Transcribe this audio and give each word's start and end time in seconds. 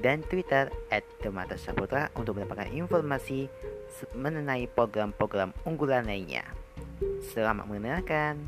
dan 0.00 0.20
Twitter 0.28 0.68
at 0.92 1.04
Demata 1.24 1.56
Saputra 1.56 2.12
untuk 2.16 2.36
mendapatkan 2.36 2.68
informasi 2.72 3.48
mengenai 4.12 4.68
program-program 4.68 5.56
unggulan 5.64 6.04
lainnya. 6.04 6.44
Selamat 7.32 7.64
mendengarkan. 7.68 8.40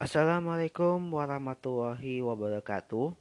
Assalamualaikum 0.00 1.12
warahmatullahi 1.12 2.24
wabarakatuh. 2.24 3.12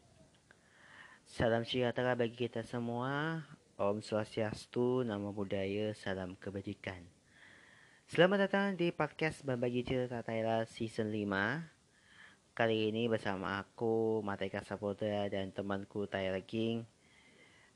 Salam 1.28 1.62
sejahtera 1.62 2.18
bagi 2.18 2.50
kita 2.50 2.66
semua. 2.66 3.46
Om 3.78 4.02
Swastiastu, 4.02 5.06
Namo 5.06 5.30
Buddhaya, 5.30 5.94
Salam 5.94 6.34
Kebajikan. 6.36 7.19
Selamat 8.10 8.50
datang 8.50 8.74
di 8.74 8.90
podcast 8.90 9.46
Berbagi 9.46 9.86
Cerita 9.86 10.26
Thailand 10.26 10.66
Season 10.66 11.14
5 11.14 12.58
Kali 12.58 12.90
ini 12.90 13.06
bersama 13.06 13.62
aku, 13.62 14.26
Mateka 14.26 14.66
Saputra 14.66 15.30
dan 15.30 15.54
temanku 15.54 16.10
Tyler 16.10 16.42
King. 16.42 16.90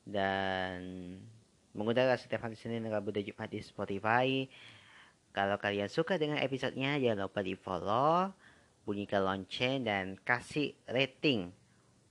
Dan 0.01 0.81
mengundang 1.77 2.09
setiap 2.17 2.49
hari 2.49 2.57
Senin, 2.57 2.81
Rabu, 2.89 3.13
dan 3.13 3.29
Jumat 3.29 3.45
di 3.45 3.61
Spotify. 3.61 4.49
Kalau 5.37 5.61
kalian 5.61 5.93
suka 5.93 6.17
dengan 6.17 6.41
episodenya, 6.41 6.97
jangan 6.97 7.29
lupa 7.29 7.45
di 7.45 7.53
follow 7.53 8.33
Bunyikan 8.89 9.21
lonceng 9.21 9.85
dan 9.85 10.17
kasih 10.17 10.73
rating. 10.89 11.53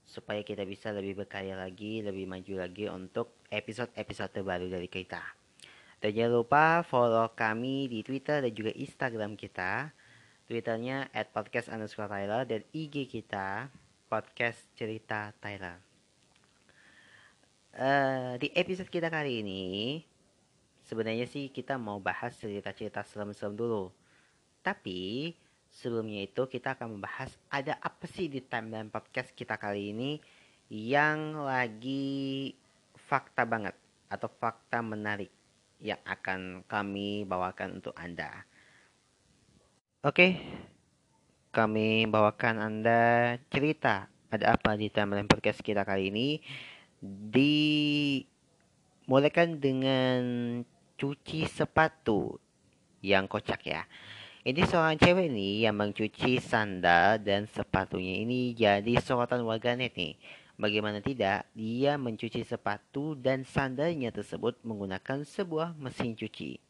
Supaya 0.06 0.46
kita 0.46 0.62
bisa 0.62 0.94
lebih 0.94 1.26
berkarya 1.26 1.58
lagi, 1.58 2.06
lebih 2.06 2.30
maju 2.30 2.54
lagi 2.54 2.86
untuk 2.86 3.34
episode-episode 3.50 4.30
terbaru 4.30 4.70
dari 4.70 4.86
kita 4.86 5.41
dan 6.02 6.10
jangan 6.18 6.42
lupa 6.42 6.82
follow 6.82 7.30
kami 7.30 7.86
di 7.86 8.02
Twitter 8.02 8.42
dan 8.42 8.50
juga 8.50 8.74
Instagram 8.74 9.38
kita. 9.38 9.94
Twitternya 10.50 11.06
at 11.14 11.30
podcast 11.30 11.70
underscore 11.70 12.10
Tyler 12.10 12.42
dan 12.42 12.66
IG 12.74 13.06
kita 13.06 13.70
podcast 14.10 14.58
cerita 14.74 15.30
Tyler. 15.38 15.78
Uh, 17.70 18.34
di 18.42 18.50
episode 18.50 18.90
kita 18.90 19.06
kali 19.14 19.46
ini 19.46 19.62
sebenarnya 20.82 21.30
sih 21.30 21.54
kita 21.54 21.78
mau 21.78 22.02
bahas 22.02 22.34
cerita-cerita 22.34 23.06
serem-serem 23.06 23.54
dulu. 23.54 23.94
Tapi 24.58 25.30
sebelumnya 25.70 26.26
itu 26.26 26.50
kita 26.50 26.74
akan 26.74 26.98
membahas 26.98 27.30
ada 27.46 27.78
apa 27.78 28.10
sih 28.10 28.26
di 28.26 28.42
timeline 28.42 28.90
podcast 28.90 29.30
kita 29.38 29.54
kali 29.54 29.94
ini 29.94 30.18
yang 30.66 31.46
lagi 31.46 32.50
fakta 32.98 33.46
banget 33.46 33.78
atau 34.10 34.26
fakta 34.26 34.82
menarik 34.82 35.30
yang 35.82 35.98
akan 36.06 36.62
kami 36.70 37.26
bawakan 37.26 37.82
untuk 37.82 37.98
Anda. 37.98 38.46
Oke, 40.06 40.38
kami 41.50 42.06
bawakan 42.06 42.62
Anda 42.62 43.34
cerita 43.50 44.06
ada 44.32 44.56
apa 44.56 44.78
di 44.78 44.88
timeline 44.88 45.28
podcast 45.28 45.60
kita 45.60 45.84
kali 45.84 46.08
ini. 46.14 46.40
Dimulaikan 49.02 49.58
dengan 49.58 50.22
cuci 50.94 51.50
sepatu 51.50 52.38
yang 53.02 53.26
kocak 53.26 53.60
ya. 53.66 53.82
Ini 54.42 54.62
seorang 54.66 54.98
cewek 54.98 55.30
nih 55.30 55.66
yang 55.66 55.78
mencuci 55.78 56.42
sandal 56.42 57.22
dan 57.22 57.46
sepatunya 57.50 58.26
ini 58.26 58.54
jadi 58.54 58.98
sorotan 58.98 59.46
warganet 59.46 59.94
nih. 59.94 60.18
Bagaimana 60.60 61.00
tidak, 61.00 61.48
dia 61.56 61.96
mencuci 61.96 62.44
sepatu 62.44 63.16
dan 63.16 63.42
sandalnya 63.48 64.12
tersebut 64.12 64.60
menggunakan 64.60 65.24
sebuah 65.24 65.72
mesin 65.80 66.12
cuci. 66.12 66.60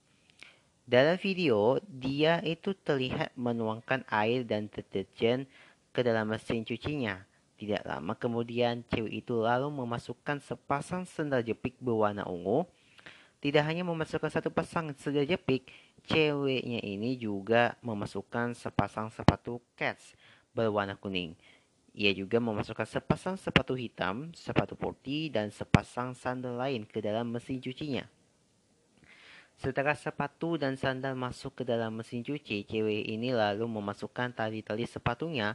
Dalam 0.86 1.18
video, 1.18 1.82
dia 1.86 2.38
itu 2.46 2.74
terlihat 2.74 3.34
menuangkan 3.34 4.06
air 4.10 4.46
dan 4.46 4.70
deterjen 4.70 5.50
ke 5.90 6.00
dalam 6.02 6.30
mesin 6.30 6.62
cucinya. 6.62 7.22
Tidak 7.58 7.86
lama 7.86 8.18
kemudian, 8.18 8.82
cewek 8.90 9.22
itu 9.22 9.38
lalu 9.38 9.70
memasukkan 9.70 10.42
sepasang 10.42 11.06
sandal 11.06 11.46
jepit 11.46 11.78
berwarna 11.78 12.26
ungu. 12.26 12.66
Tidak 13.42 13.62
hanya 13.62 13.82
memasukkan 13.82 14.30
satu 14.30 14.50
pasang 14.50 14.94
sandal 14.98 15.26
jepit, 15.26 15.66
ceweknya 16.06 16.82
ini 16.82 17.14
juga 17.18 17.78
memasukkan 17.82 18.54
sepasang 18.54 19.10
sepatu 19.14 19.62
cats 19.78 20.14
berwarna 20.50 20.98
kuning. 20.98 21.38
Ia 21.92 22.16
juga 22.16 22.40
memasukkan 22.40 22.88
sepasang 22.88 23.36
sepatu 23.36 23.76
hitam, 23.76 24.32
sepatu 24.32 24.72
putih, 24.72 25.28
dan 25.28 25.52
sepasang 25.52 26.16
sandal 26.16 26.56
lain 26.56 26.88
ke 26.88 27.04
dalam 27.04 27.28
mesin 27.28 27.60
cucinya. 27.60 28.08
Setelah 29.60 29.92
sepatu 29.92 30.56
dan 30.56 30.80
sandal 30.80 31.12
masuk 31.12 31.60
ke 31.60 31.62
dalam 31.68 32.00
mesin 32.00 32.24
cuci, 32.24 32.64
cewek 32.64 33.04
ini 33.12 33.36
lalu 33.36 33.68
memasukkan 33.68 34.32
tali-tali 34.32 34.88
sepatunya. 34.88 35.52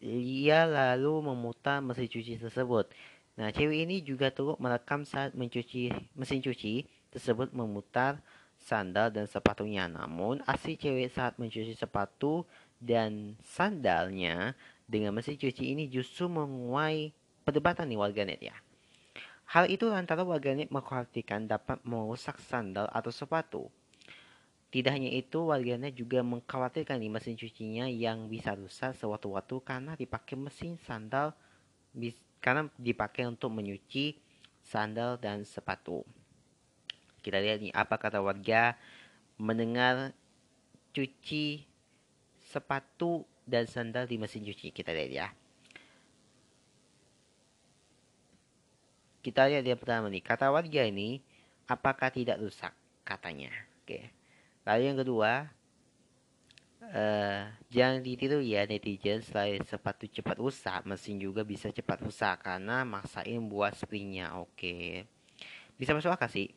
Ia 0.00 0.64
lalu 0.64 1.28
memutar 1.28 1.84
mesin 1.84 2.08
cuci 2.08 2.40
tersebut. 2.40 2.88
Nah, 3.36 3.52
cewek 3.52 3.84
ini 3.84 4.00
juga 4.00 4.32
turut 4.32 4.56
merekam 4.56 5.04
saat 5.04 5.36
mencuci 5.36 5.92
mesin 6.16 6.40
cuci 6.40 6.88
tersebut 7.12 7.52
memutar 7.52 8.24
sandal 8.56 9.12
dan 9.12 9.28
sepatunya. 9.28 9.84
Namun, 9.86 10.40
aksi 10.48 10.80
cewek 10.80 11.12
saat 11.12 11.36
mencuci 11.36 11.76
sepatu 11.76 12.48
dan 12.80 13.36
sandalnya 13.44 14.56
dengan 14.90 15.14
mesin 15.14 15.38
cuci 15.38 15.70
ini 15.70 15.86
justru 15.86 16.26
menguai 16.26 17.14
perdebatan 17.46 17.86
di 17.86 17.94
warganet 17.94 18.42
ya. 18.42 18.56
Hal 19.50 19.70
itu 19.70 19.86
lantaran 19.86 20.26
warganet 20.26 20.70
mengkhawatirkan 20.74 21.46
dapat 21.46 21.78
merusak 21.86 22.42
sandal 22.42 22.90
atau 22.90 23.14
sepatu. 23.14 23.62
Tidak 24.70 24.90
hanya 24.90 25.10
itu, 25.10 25.50
warganet 25.50 25.98
juga 25.98 26.22
mengkhawatirkan 26.22 27.02
di 27.02 27.10
mesin 27.10 27.34
cucinya 27.34 27.90
yang 27.90 28.30
bisa 28.30 28.54
rusak 28.54 28.94
sewaktu-waktu 28.94 29.56
karena 29.66 29.92
dipakai 29.98 30.38
mesin 30.38 30.78
sandal 30.86 31.34
karena 32.38 32.70
dipakai 32.78 33.26
untuk 33.26 33.50
menyuci 33.50 34.14
sandal 34.62 35.18
dan 35.18 35.42
sepatu. 35.42 36.06
Kita 37.18 37.42
lihat 37.42 37.58
nih 37.58 37.74
apa 37.74 37.98
kata 37.98 38.22
warga 38.22 38.78
mendengar 39.36 40.14
cuci 40.94 41.66
sepatu 42.38 43.26
dan 43.50 43.66
sandal 43.66 44.06
di 44.06 44.16
mesin 44.16 44.46
cuci. 44.46 44.70
Kita 44.70 44.94
lihat 44.94 45.10
ya. 45.10 45.28
Kita 49.20 49.50
lihat 49.50 49.66
yang 49.66 49.76
pertama 49.76 50.06
nih. 50.08 50.22
Kata 50.22 50.48
warga 50.48 50.86
ini, 50.86 51.20
apakah 51.68 52.08
tidak 52.08 52.40
rusak? 52.40 52.72
Katanya. 53.04 53.52
Oke. 53.82 54.14
Lalu 54.64 54.82
yang 54.86 54.98
kedua, 55.02 55.50
uh, 56.88 57.42
jangan 57.68 58.00
ditiru 58.00 58.40
ya 58.40 58.64
netizen 58.64 59.20
selain 59.20 59.60
sepatu 59.66 60.08
cepat 60.08 60.40
rusak, 60.40 60.86
mesin 60.88 61.20
juga 61.20 61.44
bisa 61.44 61.68
cepat 61.68 62.00
rusak 62.06 62.46
karena 62.46 62.86
maksain 62.86 63.42
buat 63.50 63.76
springnya. 63.76 64.40
Oke. 64.40 65.04
Bisa 65.76 65.92
masuk 65.92 66.14
akal 66.14 66.30
sih. 66.30 66.48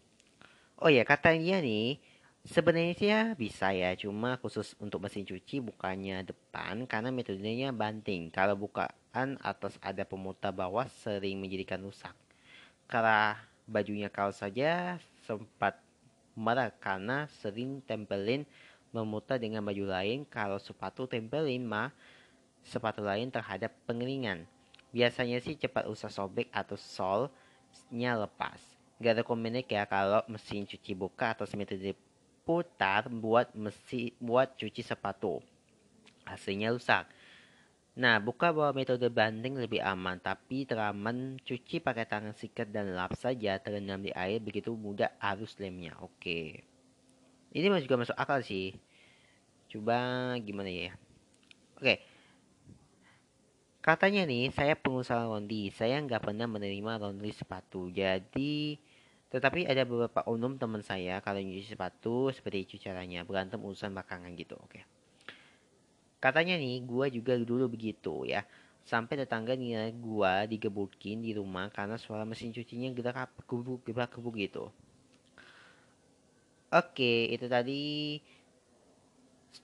Oh 0.80 0.92
ya, 0.92 1.04
katanya 1.08 1.64
nih, 1.64 2.00
Sebenarnya 2.44 2.94
sih 3.00 3.08
ya 3.08 3.22
bisa 3.40 3.72
ya, 3.72 3.96
cuma 3.96 4.36
khusus 4.36 4.76
untuk 4.76 5.00
mesin 5.00 5.24
cuci 5.24 5.64
bukannya 5.64 6.28
depan 6.28 6.84
karena 6.92 7.08
metodenya 7.08 7.72
banting. 7.72 8.28
Kalau 8.36 8.60
bukaan 8.60 9.40
atas 9.40 9.80
ada 9.80 10.04
pemutar 10.04 10.52
bawah 10.52 10.84
sering 10.92 11.40
menjadikan 11.40 11.80
rusak. 11.80 12.12
Karena 12.92 13.40
bajunya 13.64 14.12
kau 14.12 14.28
saja 14.36 15.00
sempat 15.24 15.80
marah 16.36 16.68
karena 16.84 17.32
sering 17.40 17.80
tempelin 17.88 18.44
memutar 18.92 19.40
dengan 19.40 19.64
baju 19.64 19.88
lain. 19.88 20.28
Kalau 20.28 20.60
sepatu 20.60 21.08
tempelin 21.08 21.64
mah 21.64 21.96
sepatu 22.60 23.08
lain 23.08 23.32
terhadap 23.32 23.72
pengeringan. 23.88 24.44
Biasanya 24.92 25.40
sih 25.40 25.56
cepat 25.56 25.88
usah 25.88 26.12
sobek 26.12 26.52
atau 26.52 26.76
solnya 26.76 28.20
lepas. 28.20 28.60
Gak 29.00 29.24
komenik 29.24 29.72
ya 29.72 29.88
kalau 29.88 30.28
mesin 30.28 30.68
cuci 30.68 30.92
buka 30.92 31.40
atau 31.40 31.48
metode 31.56 31.96
putar 32.44 33.08
buat 33.08 33.52
mesi 33.56 34.16
buat 34.20 34.56
cuci 34.60 34.84
sepatu. 34.84 35.40
Hasilnya 36.28 36.72
rusak. 36.72 37.08
Nah, 37.94 38.18
buka 38.18 38.50
bahwa 38.50 38.74
metode 38.74 39.06
banding 39.14 39.54
lebih 39.54 39.78
aman, 39.78 40.18
tapi 40.18 40.66
teraman 40.66 41.38
cuci 41.46 41.78
pakai 41.78 42.10
tangan 42.10 42.34
sikat 42.34 42.74
dan 42.74 42.98
lap 42.98 43.14
saja 43.14 43.62
terendam 43.62 44.02
di 44.02 44.10
air 44.18 44.42
begitu 44.42 44.74
mudah 44.74 45.14
arus 45.22 45.54
lemnya. 45.62 45.94
Oke. 46.02 46.66
Ini 47.54 47.70
juga 47.86 48.02
masuk 48.02 48.18
akal 48.18 48.42
sih. 48.42 48.74
Coba 49.70 50.34
gimana 50.42 50.74
ya? 50.74 50.98
Oke. 51.78 52.02
Katanya 53.84 54.26
nih, 54.26 54.50
saya 54.50 54.74
pengusaha 54.74 55.30
laundry. 55.30 55.70
Saya 55.70 56.02
nggak 56.02 56.34
pernah 56.34 56.50
menerima 56.50 56.98
laundry 56.98 57.30
sepatu. 57.30 57.94
Jadi, 57.94 58.82
tetapi 59.34 59.66
ada 59.66 59.82
beberapa 59.82 60.22
umum 60.30 60.62
teman 60.62 60.86
saya 60.86 61.18
kalau 61.26 61.42
nyuci 61.42 61.74
sepatu 61.74 62.30
seperti 62.30 62.70
itu 62.70 62.76
caranya. 62.78 63.26
Berantem 63.26 63.58
urusan 63.58 63.90
belakangan 63.90 64.30
gitu. 64.38 64.54
Oke. 64.62 64.86
Katanya 66.22 66.54
nih, 66.62 66.86
gua 66.86 67.10
juga 67.10 67.34
dulu 67.42 67.66
begitu 67.74 68.30
ya. 68.30 68.46
Sampai 68.86 69.18
tetangga 69.18 69.58
nih 69.58 69.90
gua 69.98 70.46
digebukin 70.46 71.26
di 71.26 71.34
rumah 71.34 71.74
karena 71.74 71.98
suara 71.98 72.30
mesin 72.30 72.54
cucinya 72.54 72.94
gerak 72.94 73.34
gebuk 73.50 73.82
gerak 73.90 74.14
gebuk 74.14 74.38
gitu. 74.38 74.70
Oke, 76.70 77.34
itu 77.34 77.50
tadi 77.50 78.22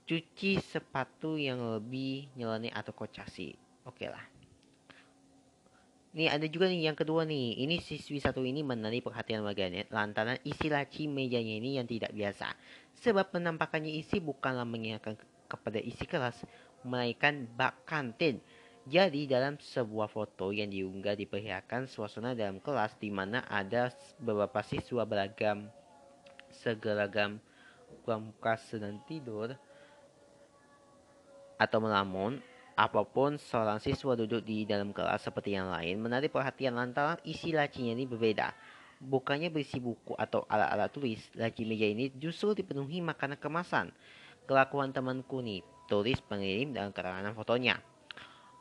cuci 0.09 0.57
sepatu 0.65 1.37
yang 1.37 1.61
lebih 1.77 2.33
nyeleneh 2.33 2.73
atau 2.73 2.89
kocak 2.89 3.29
sih. 3.29 3.53
Oke 3.85 4.09
lah. 4.09 4.38
Nih 6.09 6.25
ada 6.25 6.45
juga 6.49 6.65
nih 6.65 6.89
yang 6.89 6.97
kedua 6.97 7.21
nih. 7.21 7.61
Ini 7.61 7.77
siswi 7.85 8.17
satu 8.17 8.41
ini 8.41 8.65
menarik 8.65 9.05
perhatian 9.05 9.45
warganet 9.45 9.93
lantaran 9.93 10.41
isi 10.41 10.65
laci 10.65 11.05
mejanya 11.05 11.61
ini 11.61 11.77
yang 11.77 11.85
tidak 11.85 12.09
biasa. 12.13 12.49
Sebab 12.97 13.29
penampakannya 13.29 13.93
isi 13.93 14.17
bukanlah 14.17 14.65
mengingatkan 14.65 15.15
kepada 15.45 15.77
isi 15.77 16.09
kelas, 16.09 16.41
melainkan 16.81 17.45
bak 17.53 17.85
kantin. 17.85 18.41
Jadi 18.89 19.29
dalam 19.29 19.61
sebuah 19.61 20.09
foto 20.09 20.49
yang 20.49 20.73
diunggah 20.73 21.13
diperlihatkan 21.13 21.85
suasana 21.85 22.33
dalam 22.33 22.57
kelas 22.57 22.97
di 22.97 23.13
mana 23.13 23.45
ada 23.45 23.93
beberapa 24.17 24.65
siswa 24.65 25.05
beragam 25.05 25.69
segeragam 26.49 27.37
pramuka 28.01 28.57
sedang 28.57 28.97
tidur 29.05 29.53
atau 31.59 31.79
melamun, 31.83 32.41
apa 32.79 33.03
pun 33.03 33.35
seorang 33.35 33.83
siswa 33.83 34.15
duduk 34.15 34.39
di 34.47 34.63
dalam 34.63 34.95
kelas 34.95 35.27
seperti 35.27 35.51
yang 35.51 35.67
lain 35.67 35.99
menarik 35.99 36.31
perhatian 36.31 36.79
lantaran 36.79 37.19
isi 37.27 37.51
lacinya 37.51 37.91
ini 37.91 38.07
berbeda. 38.07 38.55
Bukannya 39.03 39.51
berisi 39.51 39.83
buku 39.83 40.15
atau 40.15 40.47
alat-alat 40.47 40.91
tulis, 40.91 41.19
laci 41.35 41.67
meja 41.67 41.87
ini 41.87 42.11
justru 42.15 42.55
dipenuhi 42.55 43.03
makanan 43.03 43.39
kemasan. 43.39 43.91
Kelakuan 44.47 44.95
temanku 44.95 45.43
nih, 45.43 45.63
tulis 45.91 46.19
pengirim 46.23 46.71
dalam 46.71 46.95
keterangan 46.95 47.35
fotonya. 47.35 47.79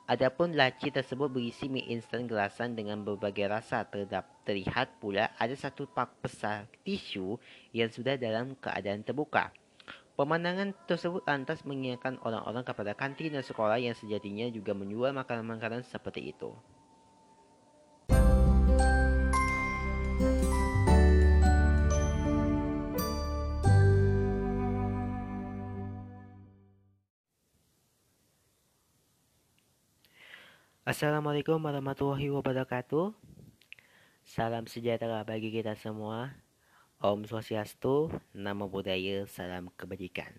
Adapun 0.09 0.55
laci 0.55 0.89
tersebut 0.89 1.29
berisi 1.29 1.67
mie 1.69 1.87
instan 1.91 2.25
gelasan 2.25 2.73
dengan 2.73 3.03
berbagai 3.03 3.45
rasa. 3.45 3.85
Terdap, 3.85 4.25
terlihat 4.47 4.99
pula 5.03 5.31
ada 5.37 5.53
satu 5.53 5.85
pak 5.85 6.25
besar 6.25 6.65
tisu 6.81 7.37
yang 7.77 7.93
sudah 7.93 8.17
dalam 8.17 8.57
keadaan 8.57 9.05
terbuka. 9.05 9.53
Pemandangan 10.19 10.75
tersebut 10.91 11.23
lantas 11.31 11.63
mengingatkan 11.63 12.19
orang-orang 12.27 12.67
kepada 12.67 12.91
kantin 12.91 13.39
dan 13.39 13.47
sekolah 13.47 13.79
yang 13.79 13.95
sejatinya 13.95 14.51
juga 14.51 14.75
menjual 14.75 15.15
makanan-makanan 15.15 15.87
seperti 15.87 16.35
itu. 16.35 16.51
Assalamualaikum 30.83 31.63
warahmatullahi 31.63 32.27
wabarakatuh. 32.35 33.15
Salam 34.27 34.67
sejahtera 34.67 35.23
bagi 35.23 35.55
kita 35.55 35.79
semua. 35.79 36.48
Om 36.99 37.31
Swastiastu, 37.31 38.11
nama 38.35 38.67
budaya, 38.67 39.23
salam 39.31 39.71
kebajikan. 39.79 40.35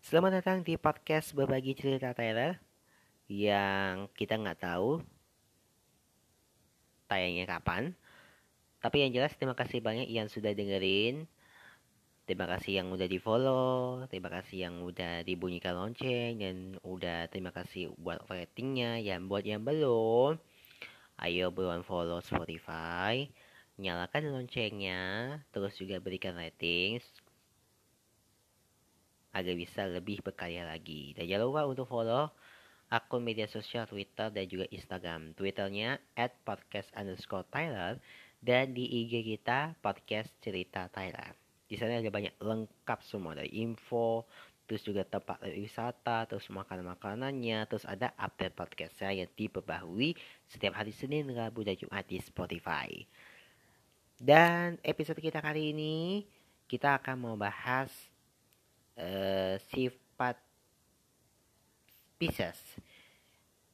Selamat 0.00 0.40
datang 0.40 0.64
di 0.64 0.80
podcast 0.80 1.36
berbagi 1.36 1.76
cerita 1.76 2.16
Tyler 2.16 2.56
yang 3.28 4.08
kita 4.16 4.40
nggak 4.40 4.64
tahu 4.64 5.04
tayangnya 7.04 7.44
kapan. 7.44 7.92
Tapi 8.80 9.04
yang 9.04 9.12
jelas 9.12 9.36
terima 9.36 9.52
kasih 9.52 9.84
banyak 9.84 10.08
yang 10.08 10.24
sudah 10.32 10.56
dengerin. 10.56 11.28
Terima 12.24 12.48
kasih 12.48 12.80
yang 12.80 12.88
udah 12.96 13.04
di 13.04 13.20
follow, 13.20 14.00
terima 14.08 14.32
kasih 14.32 14.72
yang 14.72 14.80
udah 14.80 15.20
dibunyikan 15.20 15.76
lonceng 15.76 16.40
dan 16.40 16.80
udah 16.80 17.28
terima 17.28 17.52
kasih 17.52 17.92
buat 18.00 18.24
ratingnya. 18.24 19.04
Yang 19.04 19.20
buat 19.28 19.44
yang 19.44 19.68
belum, 19.68 20.40
ayo 21.20 21.52
buruan 21.52 21.84
follow 21.84 22.24
Spotify, 22.24 23.28
nyalakan 23.80 24.30
loncengnya, 24.30 25.00
terus 25.50 25.74
juga 25.80 25.96
berikan 25.98 26.36
rating 26.36 27.00
agar 29.30 29.54
bisa 29.54 29.86
lebih 29.86 30.20
berkarya 30.20 30.66
lagi. 30.66 31.14
Dan 31.14 31.26
jangan 31.30 31.46
lupa 31.46 31.62
untuk 31.66 31.86
follow 31.86 32.28
akun 32.90 33.22
media 33.22 33.46
sosial 33.46 33.86
Twitter 33.86 34.28
dan 34.34 34.44
juga 34.50 34.66
Instagram. 34.68 35.32
Twitternya 35.38 36.02
at 36.18 36.34
podcast 36.42 36.90
underscore 36.98 37.46
Tyler 37.48 38.02
dan 38.42 38.74
di 38.74 38.84
IG 38.84 39.22
kita 39.36 39.78
podcast 39.78 40.34
cerita 40.42 40.90
Tyler. 40.90 41.32
Di 41.70 41.78
sana 41.78 42.02
ada 42.02 42.10
banyak 42.10 42.34
lengkap 42.42 42.98
semua 43.06 43.38
dari 43.38 43.62
info, 43.62 44.26
terus 44.66 44.82
juga 44.82 45.06
tempat 45.06 45.38
wisata, 45.54 46.26
terus 46.26 46.50
makanan-makanannya, 46.50 47.70
terus 47.70 47.86
ada 47.86 48.10
update 48.18 48.58
podcast 48.58 48.98
saya 48.98 49.22
yang 49.22 49.30
diperbaharui 49.38 50.18
setiap 50.50 50.74
hari 50.74 50.90
Senin, 50.90 51.30
Rabu, 51.30 51.62
dan 51.62 51.78
Jumat 51.78 52.10
di 52.10 52.18
Spotify. 52.18 52.90
Dan 54.20 54.76
episode 54.84 55.16
kita 55.16 55.40
kali 55.40 55.72
ini 55.72 56.28
kita 56.68 57.00
akan 57.00 57.24
membahas 57.32 57.88
uh, 59.00 59.56
sifat 59.72 60.36
Pisces. 62.20 62.60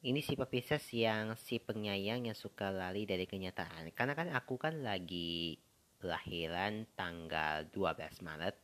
Ini 0.06 0.22
sifat 0.22 0.46
Pisces 0.46 0.86
yang 0.94 1.34
si 1.34 1.58
penyayang 1.58 2.30
yang 2.30 2.38
suka 2.38 2.70
lari 2.70 3.02
dari 3.10 3.26
kenyataan. 3.26 3.90
Karena 3.90 4.14
kan 4.14 4.30
aku 4.30 4.54
kan 4.54 4.86
lagi 4.86 5.58
lahiran 6.06 6.86
tanggal 6.94 7.66
12 7.74 8.22
Maret. 8.22 8.54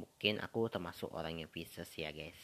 Mungkin 0.00 0.40
aku 0.40 0.72
termasuk 0.72 1.12
orang 1.12 1.44
yang 1.44 1.52
Pisces 1.52 1.92
ya 1.92 2.08
guys. 2.08 2.40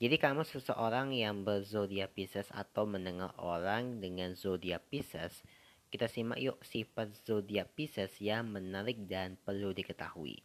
Jadi 0.00 0.16
kamu 0.16 0.48
seseorang 0.48 1.12
yang 1.12 1.44
berzodiak 1.44 2.16
Pisces 2.16 2.48
atau 2.48 2.88
mendengar 2.88 3.36
orang 3.36 4.00
dengan 4.00 4.32
zodiak 4.32 4.88
Pisces, 4.88 5.44
kita 5.90 6.06
simak 6.06 6.38
yuk 6.38 6.58
sifat 6.62 7.10
zodiak 7.26 7.74
Pisces 7.74 8.14
yang 8.22 8.46
menarik 8.46 9.10
dan 9.10 9.34
perlu 9.42 9.74
diketahui. 9.74 10.38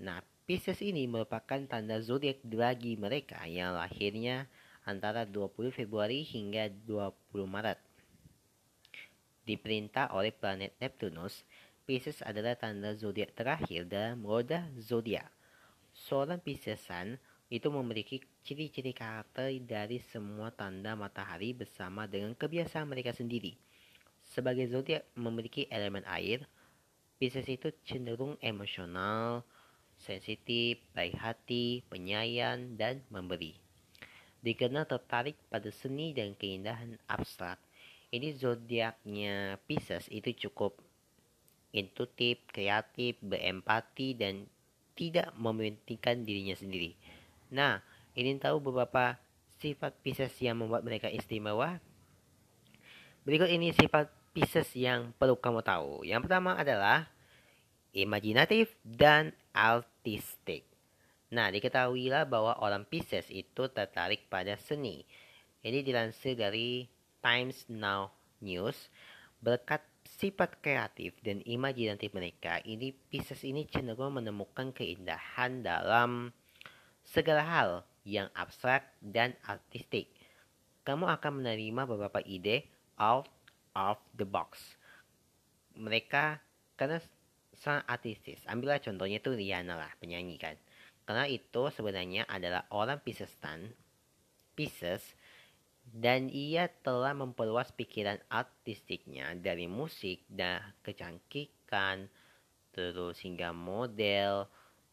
Nah, 0.00 0.24
Pisces 0.48 0.80
ini 0.80 1.04
merupakan 1.04 1.60
tanda 1.68 2.00
zodiak 2.00 2.40
bagi 2.42 2.96
mereka 2.96 3.44
yang 3.44 3.76
lahirnya 3.76 4.48
antara 4.88 5.28
20 5.28 5.70
Februari 5.70 6.24
hingga 6.24 6.72
20 6.88 7.12
Maret. 7.44 7.78
Diperintah 9.44 10.10
oleh 10.16 10.32
planet 10.32 10.74
Neptunus, 10.80 11.44
Pisces 11.84 12.24
adalah 12.24 12.56
tanda 12.56 12.96
zodiak 12.96 13.36
terakhir 13.36 13.84
dalam 13.86 14.24
roda 14.24 14.64
zodiak. 14.80 15.28
Seorang 15.92 16.40
Piscesan 16.40 17.20
itu 17.50 17.66
memiliki 17.68 18.22
ciri-ciri 18.46 18.94
karakter 18.94 19.50
dari 19.60 19.98
semua 20.00 20.54
tanda 20.54 20.94
matahari 20.96 21.50
bersama 21.52 22.06
dengan 22.06 22.32
kebiasaan 22.32 22.86
mereka 22.88 23.10
sendiri. 23.10 23.58
Sebagai 24.30 24.70
zodiak 24.70 25.10
memiliki 25.18 25.66
elemen 25.66 26.06
air, 26.06 26.46
Pisces 27.18 27.44
itu 27.50 27.68
cenderung 27.84 28.38
emosional, 28.40 29.44
sensitif, 29.98 30.80
baik 30.96 31.18
hati, 31.18 31.84
penyayang, 31.90 32.78
dan 32.80 33.04
memberi. 33.12 33.58
Dikenal 34.40 34.88
tertarik 34.88 35.36
pada 35.52 35.68
seni 35.68 36.16
dan 36.16 36.32
keindahan 36.38 36.96
abstrak. 37.10 37.60
Ini 38.08 38.32
zodiaknya 38.38 39.60
Pisces 39.68 40.08
itu 40.08 40.48
cukup 40.48 40.80
intuitif, 41.76 42.40
kreatif, 42.48 43.20
berempati, 43.20 44.16
dan 44.16 44.46
tidak 44.94 45.34
mementingkan 45.36 46.22
dirinya 46.22 46.54
sendiri. 46.54 46.94
Nah, 47.50 47.82
ingin 48.14 48.38
tahu 48.38 48.62
beberapa 48.62 49.18
sifat 49.60 49.92
Pisces 50.00 50.32
yang 50.40 50.62
membuat 50.62 50.86
mereka 50.86 51.10
istimewa? 51.10 51.82
Berikut 53.28 53.52
ini 53.52 53.76
sifat 53.76 54.19
Pisces 54.30 54.70
yang 54.78 55.10
perlu 55.18 55.34
kamu 55.34 55.60
tahu. 55.66 56.06
Yang 56.06 56.30
pertama 56.30 56.54
adalah 56.54 57.10
imajinatif 57.90 58.70
dan 58.86 59.34
artistik. 59.50 60.70
Nah, 61.30 61.50
diketahuilah 61.50 62.26
bahwa 62.26 62.58
orang 62.62 62.86
Pisces 62.86 63.26
itu 63.30 63.66
tertarik 63.70 64.26
pada 64.30 64.54
seni. 64.58 65.02
Ini 65.62 65.82
dilansir 65.82 66.38
dari 66.38 66.86
Times 67.22 67.66
Now 67.70 68.14
News. 68.42 68.90
Berkat 69.42 69.82
sifat 70.04 70.60
kreatif 70.60 71.16
dan 71.24 71.40
imajinatif 71.46 72.12
mereka, 72.12 72.60
ini 72.66 72.92
Pisces 72.92 73.40
ini 73.46 73.64
cenderung 73.66 74.20
menemukan 74.20 74.70
keindahan 74.74 75.64
dalam 75.64 76.34
segala 77.06 77.42
hal 77.42 77.70
yang 78.04 78.28
abstrak 78.36 78.90
dan 79.00 79.34
artistik. 79.46 80.12
Kamu 80.84 81.08
akan 81.08 81.40
menerima 81.40 81.82
beberapa 81.88 82.20
ide 82.24 82.68
out 83.00 83.28
of 83.74 83.98
the 84.16 84.26
box. 84.26 84.78
Mereka 85.76 86.42
karena 86.74 86.98
sangat 87.56 87.84
artistis. 87.86 88.40
Ambillah 88.48 88.80
contohnya 88.80 89.20
itu 89.20 89.36
Rihanna 89.36 89.76
lah, 89.76 89.92
penyanyi 90.00 90.40
kan. 90.40 90.56
Karena 91.04 91.26
itu 91.26 91.68
sebenarnya 91.74 92.24
adalah 92.30 92.64
orang 92.70 93.02
Piscesan, 93.02 93.74
Pisces, 94.54 95.02
dan 95.90 96.30
ia 96.30 96.70
telah 96.86 97.12
memperluas 97.12 97.74
pikiran 97.74 98.22
artistiknya 98.30 99.34
dari 99.34 99.66
musik 99.66 100.22
dan 100.30 100.62
kecantikan, 100.86 102.06
terus 102.70 103.18
hingga 103.26 103.50
model, 103.50 104.46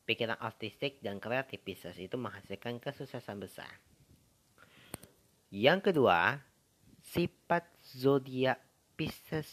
pikiran 0.10 0.40
artistik 0.42 0.98
dan 1.06 1.22
kreatif 1.22 1.62
Pisces 1.62 1.96
itu 2.02 2.18
menghasilkan 2.18 2.82
kesuksesan 2.82 3.38
besar. 3.38 3.70
Yang 5.54 5.94
kedua, 5.94 6.44
sifat 7.00 7.64
zodiak 7.80 8.60
Pisces 8.98 9.46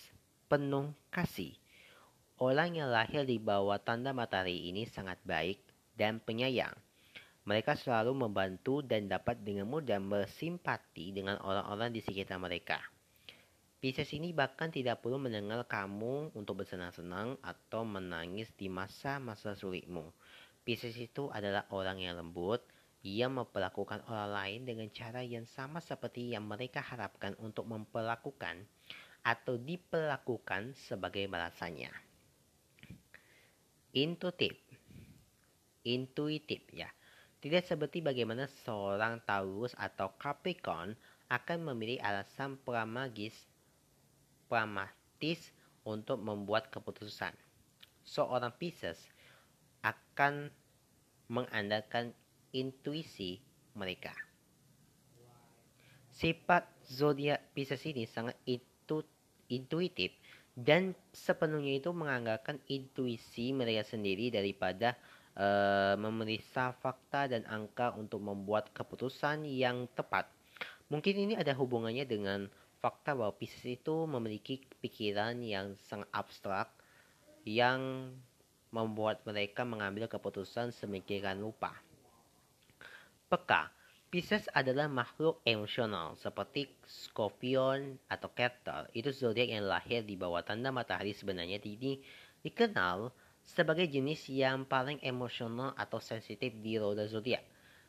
penuh 0.48 0.96
kasih. 1.12 1.52
Orang 2.40 2.80
yang 2.80 2.88
lahir 2.88 3.28
di 3.28 3.36
bawah 3.36 3.76
tanda 3.76 4.16
matahari 4.16 4.72
ini 4.72 4.88
sangat 4.88 5.20
baik 5.20 5.60
dan 6.00 6.16
penyayang. 6.16 6.72
Mereka 7.44 7.76
selalu 7.76 8.16
membantu 8.16 8.80
dan 8.80 9.04
dapat 9.04 9.44
dengan 9.44 9.68
mudah 9.68 10.00
bersimpati 10.00 11.12
dengan 11.12 11.36
orang-orang 11.44 11.92
di 11.92 12.00
sekitar 12.00 12.40
mereka. 12.40 12.80
Pisces 13.84 14.16
ini 14.16 14.32
bahkan 14.32 14.72
tidak 14.72 15.04
perlu 15.04 15.20
mendengar 15.20 15.60
kamu 15.68 16.32
untuk 16.32 16.64
bersenang-senang 16.64 17.36
atau 17.44 17.84
menangis 17.84 18.48
di 18.56 18.72
masa-masa 18.72 19.52
sulitmu. 19.52 20.08
Pisces 20.64 20.96
itu 20.96 21.28
adalah 21.28 21.68
orang 21.68 22.00
yang 22.00 22.16
lembut, 22.16 22.64
ia 23.04 23.28
memperlakukan 23.28 24.08
orang 24.08 24.32
lain 24.32 24.60
dengan 24.64 24.88
cara 24.88 25.20
yang 25.20 25.44
sama 25.44 25.84
seperti 25.84 26.32
yang 26.32 26.48
mereka 26.48 26.80
harapkan 26.80 27.36
untuk 27.36 27.68
memperlakukan 27.68 28.64
atau 29.24 29.56
diperlakukan 29.56 30.76
sebagai 30.76 31.24
balasannya. 31.26 31.90
Intuitif, 33.96 34.54
intuitif 35.82 36.62
ya. 36.70 36.92
Tidak 37.40 37.60
seperti 37.60 38.00
bagaimana 38.00 38.48
seorang 38.64 39.20
Taurus 39.24 39.76
atau 39.76 40.16
Capricorn 40.16 40.96
akan 41.28 41.58
memilih 41.72 42.00
alasan 42.00 42.56
pramagis, 42.60 43.36
pragmatis 44.48 45.52
untuk 45.84 46.20
membuat 46.20 46.72
keputusan. 46.72 47.32
Seorang 48.04 48.52
Pisces 48.56 48.96
akan 49.84 50.48
mengandalkan 51.28 52.16
intuisi 52.52 53.40
mereka. 53.76 54.12
Sifat 56.14 56.64
zodiak 56.86 57.52
Pisces 57.52 57.84
ini 57.84 58.08
sangat 58.08 58.38
itu, 58.48 59.04
intuitif 59.50 60.14
dan 60.54 60.94
sepenuhnya 61.10 61.82
itu 61.82 61.90
mengandalkan 61.90 62.62
intuisi 62.70 63.50
mereka 63.50 63.82
sendiri 63.90 64.30
daripada 64.30 64.94
uh, 65.34 65.98
memeriksa 65.98 66.70
fakta 66.78 67.26
dan 67.26 67.42
angka 67.50 67.90
untuk 67.98 68.22
membuat 68.22 68.70
keputusan 68.70 69.46
yang 69.50 69.90
tepat. 69.98 70.30
Mungkin 70.86 71.26
ini 71.26 71.34
ada 71.34 71.50
hubungannya 71.58 72.06
dengan 72.06 72.46
fakta 72.78 73.18
bahwa 73.18 73.34
Pisces 73.34 73.80
itu 73.80 74.06
memiliki 74.06 74.62
pikiran 74.78 75.42
yang 75.42 75.74
sangat 75.90 76.06
abstrak 76.14 76.68
yang 77.42 78.12
membuat 78.70 79.22
mereka 79.26 79.66
mengambil 79.66 80.06
keputusan 80.06 80.70
semikian 80.70 81.42
lupa. 81.42 81.74
Peka, 83.26 83.70
Pisces 84.14 84.46
adalah 84.54 84.86
makhluk 84.86 85.42
emosional 85.42 86.14
seperti 86.14 86.70
Scorpion 86.86 87.98
atau 88.06 88.30
Keter. 88.30 88.86
Itu 88.94 89.10
zodiak 89.10 89.50
yang 89.50 89.66
lahir 89.66 90.06
di 90.06 90.14
bawah 90.14 90.38
tanda 90.46 90.70
matahari 90.70 91.10
sebenarnya 91.10 91.58
ini 91.58 91.98
dikenal 92.46 93.10
sebagai 93.42 93.90
jenis 93.90 94.30
yang 94.30 94.70
paling 94.70 95.02
emosional 95.02 95.74
atau 95.74 95.98
sensitif 95.98 96.54
di 96.62 96.78
roda 96.78 97.10
zodiak. 97.10 97.42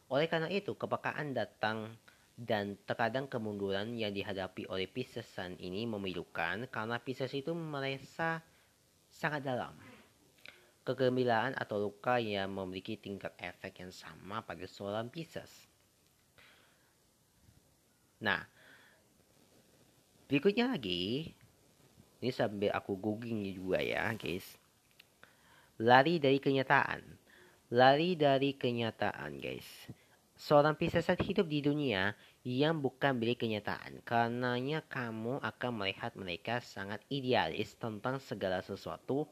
Oleh 0.10 0.25
karena 0.25 0.50
itu, 0.50 0.74
kepekaan 0.74 1.38
datang 1.38 1.94
dan 2.34 2.74
terkadang 2.89 3.29
kemunduran 3.29 3.94
yang 3.94 4.10
dihadapi 4.10 4.65
oleh 4.65 4.89
Piscesan 4.89 5.62
ini 5.62 5.86
memilukan 5.86 6.65
karena 6.74 6.98
Pisces 7.05 7.38
itu 7.38 7.53
merasa 7.53 8.41
sangat 9.13 9.46
dalam. 9.46 9.77
Kegembiraan 10.89 11.53
atau 11.53 11.77
luka 11.86 12.17
yang 12.17 12.50
memiliki 12.50 12.98
tingkat 12.98 13.38
efek 13.38 13.77
yang 13.77 13.94
sama 13.94 14.41
pada 14.41 14.65
seorang 14.65 15.05
Pisces. 15.13 15.65
Nah, 18.22 18.44
berikutnya 20.30 20.72
lagi, 20.72 21.34
ini 22.24 22.32
sambil 22.32 22.72
aku 22.72 22.96
googling 22.96 23.44
juga 23.52 23.82
ya 23.84 24.12
guys 24.16 24.58
lari 25.76 26.24
dari 26.24 26.40
kenyataan. 26.40 27.04
Lari 27.76 28.16
dari 28.16 28.56
kenyataan, 28.56 29.44
guys. 29.44 29.68
Seorang 30.36 30.80
Piscesan 30.80 31.20
hidup 31.20 31.48
di 31.52 31.60
dunia 31.64 32.16
yang 32.48 32.80
bukan 32.80 33.20
milik 33.20 33.44
kenyataan. 33.44 34.00
Karenanya 34.08 34.84
kamu 34.88 35.40
akan 35.44 35.72
melihat 35.76 36.16
mereka 36.16 36.64
sangat 36.64 37.04
idealis 37.12 37.76
tentang 37.76 38.24
segala 38.24 38.64
sesuatu 38.64 39.28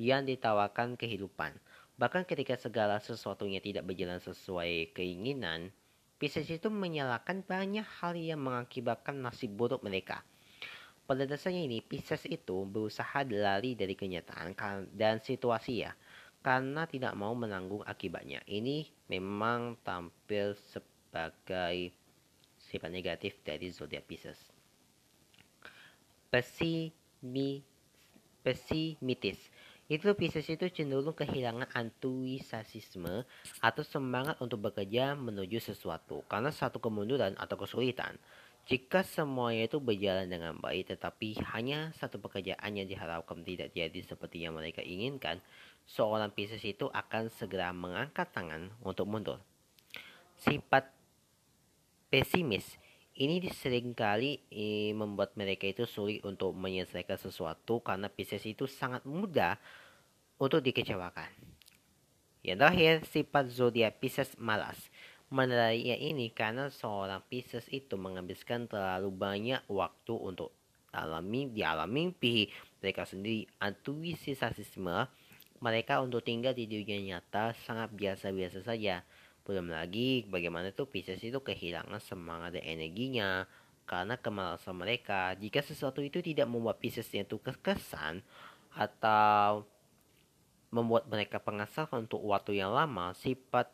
yang 0.00 0.24
ditawarkan 0.24 0.96
kehidupan. 0.96 1.52
Bahkan 2.00 2.24
ketika 2.28 2.56
segala 2.56 2.96
sesuatunya 3.00 3.60
tidak 3.60 3.84
berjalan 3.84 4.20
sesuai 4.20 4.96
keinginan, 4.96 5.68
Pisces 6.14 6.46
itu 6.46 6.70
menyalahkan 6.70 7.42
banyak 7.42 7.84
hal 8.00 8.14
yang 8.14 8.40
mengakibatkan 8.40 9.18
nasib 9.18 9.52
buruk 9.58 9.82
mereka. 9.82 10.22
Pada 11.04 11.28
dasarnya 11.28 11.68
ini, 11.68 11.84
Pisces 11.84 12.24
itu 12.24 12.64
berusaha 12.64 13.26
lari 13.28 13.76
dari 13.76 13.92
kenyataan 13.92 14.56
dan 14.94 15.20
situasi 15.20 15.84
ya, 15.84 15.92
karena 16.40 16.88
tidak 16.88 17.12
mau 17.12 17.36
menanggung 17.36 17.84
akibatnya. 17.84 18.40
Ini 18.48 18.88
memang 19.12 19.76
tampil 19.84 20.56
sebagai 20.56 21.92
sifat 22.56 22.88
negatif 22.88 23.36
dari 23.44 23.68
zodiak 23.68 24.08
Pisces. 24.08 24.40
Pesimi, 26.32 27.60
pesimitis. 28.40 29.38
Itu 29.84 30.16
Pisces 30.16 30.48
itu 30.48 30.64
cenderung 30.72 31.12
kehilangan 31.12 31.68
antusiasme 31.76 33.28
atau 33.60 33.82
semangat 33.84 34.40
untuk 34.40 34.64
bekerja 34.64 35.12
menuju 35.12 35.60
sesuatu 35.60 36.24
karena 36.24 36.48
satu 36.48 36.80
kemunduran 36.80 37.36
atau 37.36 37.60
kesulitan. 37.60 38.16
Jika 38.64 39.04
semuanya 39.04 39.68
itu 39.68 39.76
berjalan 39.76 40.24
dengan 40.24 40.56
baik 40.56 40.96
tetapi 40.96 41.36
hanya 41.52 41.92
satu 42.00 42.16
pekerjaan 42.16 42.72
yang 42.72 42.88
diharapkan 42.88 43.44
tidak 43.44 43.76
jadi 43.76 44.00
seperti 44.00 44.40
yang 44.40 44.56
mereka 44.56 44.80
inginkan, 44.80 45.44
seorang 45.84 46.32
Pisces 46.32 46.64
itu 46.64 46.88
akan 46.88 47.28
segera 47.28 47.68
mengangkat 47.76 48.32
tangan 48.32 48.72
untuk 48.80 49.04
mundur. 49.04 49.36
Sifat 50.40 50.88
pesimis 52.08 52.80
ini 53.14 53.38
sering 53.54 53.94
kali 53.94 54.42
eh, 54.50 54.90
membuat 54.90 55.38
mereka 55.38 55.70
itu 55.70 55.86
sulit 55.86 56.22
untuk 56.26 56.50
menyelesaikan 56.58 57.14
sesuatu 57.14 57.78
karena 57.78 58.10
Pisces 58.10 58.42
itu 58.42 58.66
sangat 58.66 59.06
mudah 59.06 59.54
untuk 60.42 60.58
dikecewakan. 60.62 61.30
Yang 62.44 62.58
terakhir, 62.60 62.94
sifat 63.08 63.44
zodiak 63.54 64.02
Pisces 64.02 64.34
malas. 64.36 64.76
Menariknya 65.30 65.96
ini 65.96 66.30
karena 66.34 66.68
seorang 66.68 67.22
Pisces 67.30 67.70
itu 67.70 67.94
menghabiskan 67.94 68.66
terlalu 68.66 69.08
banyak 69.14 69.62
waktu 69.70 70.14
untuk 70.14 70.52
alami 70.94 71.50
di 71.50 71.66
alam 71.66 71.90
mimpi 71.90 72.46
mereka 72.78 73.02
sendiri 73.02 73.50
antusiasisme 73.58 75.10
mereka 75.58 75.98
untuk 75.98 76.22
tinggal 76.22 76.54
di 76.54 76.70
dunia 76.70 77.02
nyata 77.02 77.50
sangat 77.66 77.90
biasa-biasa 77.90 78.62
saja 78.62 79.02
belum 79.44 79.68
lagi 79.68 80.24
bagaimana 80.24 80.72
tuh 80.72 80.88
Pisces 80.88 81.20
itu 81.20 81.36
kehilangan 81.36 82.00
semangat 82.00 82.56
dan 82.56 82.64
energinya 82.64 83.44
karena 83.84 84.16
kemalasan 84.16 84.80
mereka 84.80 85.36
jika 85.36 85.60
sesuatu 85.60 86.00
itu 86.00 86.24
tidak 86.24 86.48
membuat 86.48 86.80
Pisces 86.80 87.12
itu 87.12 87.36
kekesan 87.36 88.24
atau 88.72 89.68
membuat 90.72 91.06
mereka 91.06 91.38
pengasal 91.38 91.86
untuk 91.92 92.24
waktu 92.24 92.58
yang 92.58 92.72
lama 92.72 93.12
sifat 93.12 93.68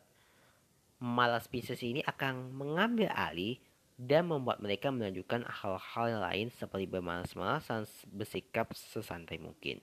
malas 1.01 1.47
Pisces 1.47 1.81
ini 1.81 2.05
akan 2.05 2.53
mengambil 2.53 3.09
alih 3.15 3.57
dan 3.97 4.29
membuat 4.29 4.61
mereka 4.61 4.93
menunjukkan 4.93 5.47
hal-hal 5.49 6.21
lain 6.21 6.53
seperti 6.53 6.85
bermalas-malasan 6.85 7.89
bersikap 8.09 8.73
sesantai 8.73 9.41
mungkin. 9.41 9.81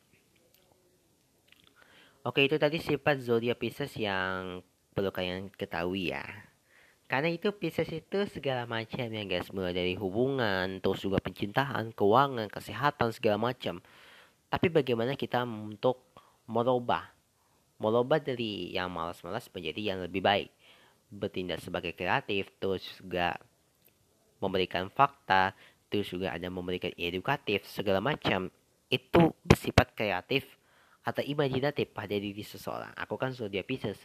Oke, 2.26 2.42
itu 2.46 2.58
tadi 2.58 2.82
sifat 2.82 3.22
zodiak 3.22 3.62
Pisces 3.62 3.94
yang 3.94 4.62
perlu 4.98 5.14
kalian 5.14 5.54
ketahui 5.54 6.10
ya. 6.10 6.26
Karena 7.06 7.30
itu 7.30 7.54
Pisces 7.54 7.86
itu 7.88 8.18
segala 8.34 8.66
macam 8.66 9.06
yang 9.06 9.30
guys, 9.30 9.48
mulai 9.54 9.70
dari 9.70 9.94
hubungan, 9.94 10.82
terus 10.82 11.06
juga 11.06 11.22
pencintaan, 11.22 11.94
keuangan, 11.94 12.50
kesehatan, 12.50 13.14
segala 13.14 13.38
macam. 13.38 13.78
Tapi 14.50 14.66
bagaimana 14.68 15.14
kita 15.14 15.46
untuk 15.46 16.02
merubah, 16.50 17.14
merubah 17.78 18.18
dari 18.18 18.74
yang 18.74 18.90
malas-malas 18.90 19.46
menjadi 19.54 19.94
yang 19.94 19.98
lebih 20.02 20.20
baik 20.20 20.50
bertindak 21.08 21.62
sebagai 21.62 21.94
kreatif, 21.94 22.50
terus 22.60 22.84
juga 22.98 23.38
memberikan 24.42 24.90
fakta, 24.92 25.56
terus 25.88 26.10
juga 26.10 26.34
ada 26.34 26.50
memberikan 26.50 26.92
edukatif, 26.98 27.64
segala 27.70 28.02
macam 28.02 28.50
itu 28.92 29.32
bersifat 29.46 29.96
kreatif 29.96 30.44
atau 31.08 31.24
imajinatif 31.24 31.88
pada 31.96 32.12
diri 32.12 32.44
seseorang. 32.44 32.92
Aku 33.00 33.16
kan 33.16 33.32
zodiak 33.32 33.64
Pisces. 33.64 33.96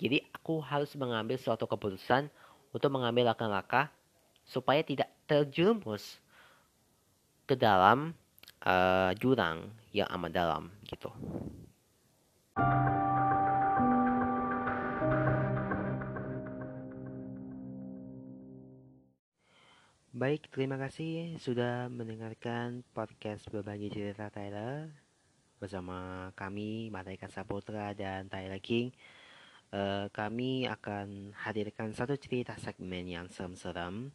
Jadi 0.00 0.24
aku 0.32 0.62
harus 0.62 0.92
mengambil 0.96 1.36
suatu 1.36 1.68
keputusan 1.68 2.30
untuk 2.72 2.90
mengambil 2.92 3.32
langkah-langkah 3.32 3.92
supaya 4.46 4.80
tidak 4.80 5.12
terjerumus 5.28 6.18
ke 7.46 7.54
dalam 7.54 8.16
uh, 8.64 9.10
jurang 9.18 9.70
yang 9.92 10.08
amat 10.16 10.30
dalam 10.32 10.62
gitu. 10.88 11.10
Baik, 20.12 20.46
terima 20.54 20.78
kasih 20.78 21.40
sudah 21.40 21.90
mendengarkan 21.90 22.86
podcast 22.94 23.48
berbagi 23.50 23.90
cerita 23.90 24.30
Tyler 24.30 24.92
bersama 25.58 26.30
kami 26.38 26.92
Malaikat 26.94 27.32
Saputra 27.32 27.90
dan 27.96 28.30
Tyler 28.30 28.60
King. 28.62 28.94
Uh, 29.72 30.12
kami 30.12 30.68
akan 30.68 31.32
hadirkan 31.32 31.96
satu 31.96 32.20
cerita 32.20 32.52
segmen 32.60 33.08
yang 33.08 33.32
serem-serem, 33.32 34.12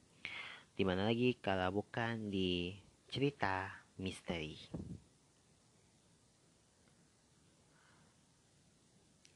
di 0.77 0.83
mana 0.85 1.09
lagi 1.09 1.33
kalau 1.41 1.81
bukan 1.81 2.29
di 2.29 2.77
cerita 3.09 3.81
misteri. 3.97 4.53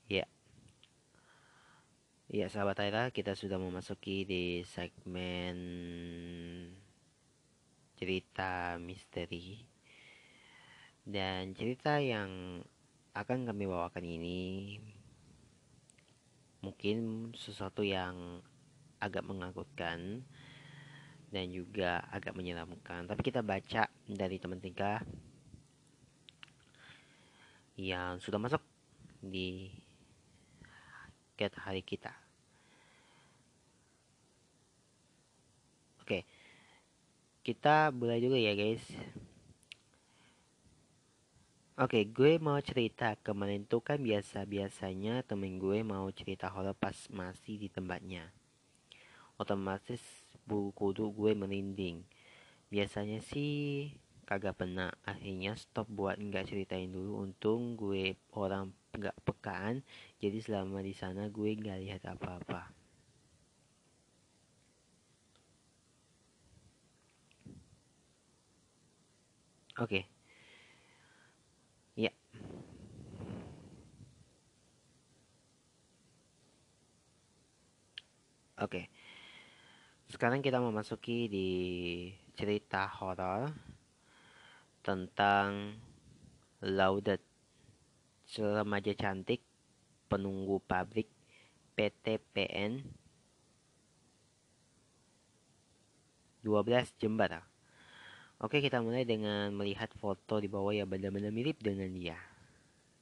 Ya, 0.05 0.29
Ya, 2.31 2.47
sahabat 2.47 2.79
Aira, 2.79 3.11
kita 3.11 3.35
sudah 3.35 3.59
memasuki 3.59 4.23
di 4.23 4.63
segmen 4.63 5.57
cerita 7.99 8.79
misteri. 8.79 9.59
Dan 11.03 11.51
cerita 11.51 11.99
yang 11.99 12.63
akan 13.11 13.51
kami 13.51 13.67
bawakan 13.67 14.05
ini 14.07 14.79
mungkin 16.61 17.29
sesuatu 17.33 17.81
yang 17.81 18.41
agak 19.01 19.25
menakutkan 19.25 20.21
dan 21.33 21.45
juga 21.49 22.05
agak 22.13 22.37
menyeramkan. 22.37 23.09
Tapi 23.09 23.21
kita 23.25 23.41
baca 23.41 23.89
dari 24.05 24.37
teman 24.37 24.61
tiga 24.61 25.01
yang 27.81 28.21
sudah 28.21 28.37
masuk 28.37 28.61
di 29.25 29.73
cat 31.33 31.57
hari 31.57 31.81
kita. 31.81 32.13
Oke. 36.05 36.27
Kita 37.41 37.89
mulai 37.89 38.21
dulu 38.21 38.37
ya, 38.37 38.53
guys. 38.53 38.85
Oke, 41.81 42.05
gue 42.05 42.37
mau 42.37 42.61
cerita 42.61 43.17
kemarin 43.25 43.65
tuh 43.65 43.81
kan 43.81 43.97
biasa-biasanya 43.97 45.25
temen 45.25 45.57
gue 45.57 45.81
mau 45.81 46.05
cerita 46.13 46.45
horor 46.53 46.77
pas 46.77 46.93
masih 47.09 47.57
di 47.57 47.73
tempatnya. 47.73 48.29
Otomatis 49.41 49.97
bulu 50.45 50.69
kudu 50.77 51.09
gue 51.09 51.33
merinding. 51.33 52.05
Biasanya 52.69 53.17
sih 53.25 53.89
kagak 54.29 54.61
pernah. 54.61 54.93
Akhirnya 55.01 55.57
stop 55.57 55.89
buat 55.89 56.21
nggak 56.21 56.53
ceritain 56.53 56.93
dulu. 56.93 57.25
Untung 57.25 57.73
gue 57.73 58.13
orang 58.37 58.69
nggak 58.93 59.17
pekaan, 59.25 59.81
jadi 60.21 60.37
selama 60.37 60.85
di 60.85 60.93
sana 60.93 61.33
gue 61.33 61.49
nggak 61.49 61.81
lihat 61.81 62.05
apa-apa. 62.05 62.69
Oke. 69.81 69.89
Okay. 69.89 70.05
Ya. 71.95 72.09
Oke. 78.61 78.69
Okay. 78.69 78.85
Sekarang 80.05 80.45
kita 80.45 80.61
memasuki 80.61 81.25
di 81.25 81.49
cerita 82.37 82.85
horor 82.85 83.49
tentang 84.85 85.73
Laudet 86.61 87.25
remaja 88.37 88.93
cantik 88.93 89.41
penunggu 90.05 90.61
pabrik 90.61 91.09
PTPN 91.73 92.85
12 96.45 97.01
Jember. 97.01 97.41
Oke, 98.45 98.61
kita 98.61 98.77
mulai 98.77 99.09
dengan 99.09 99.49
melihat 99.57 99.89
foto 99.97 100.37
di 100.37 100.45
bawah 100.45 100.69
ya 100.69 100.85
benar-benar 100.85 101.33
mirip 101.33 101.57
dengan 101.65 101.89
dia. 101.89 102.17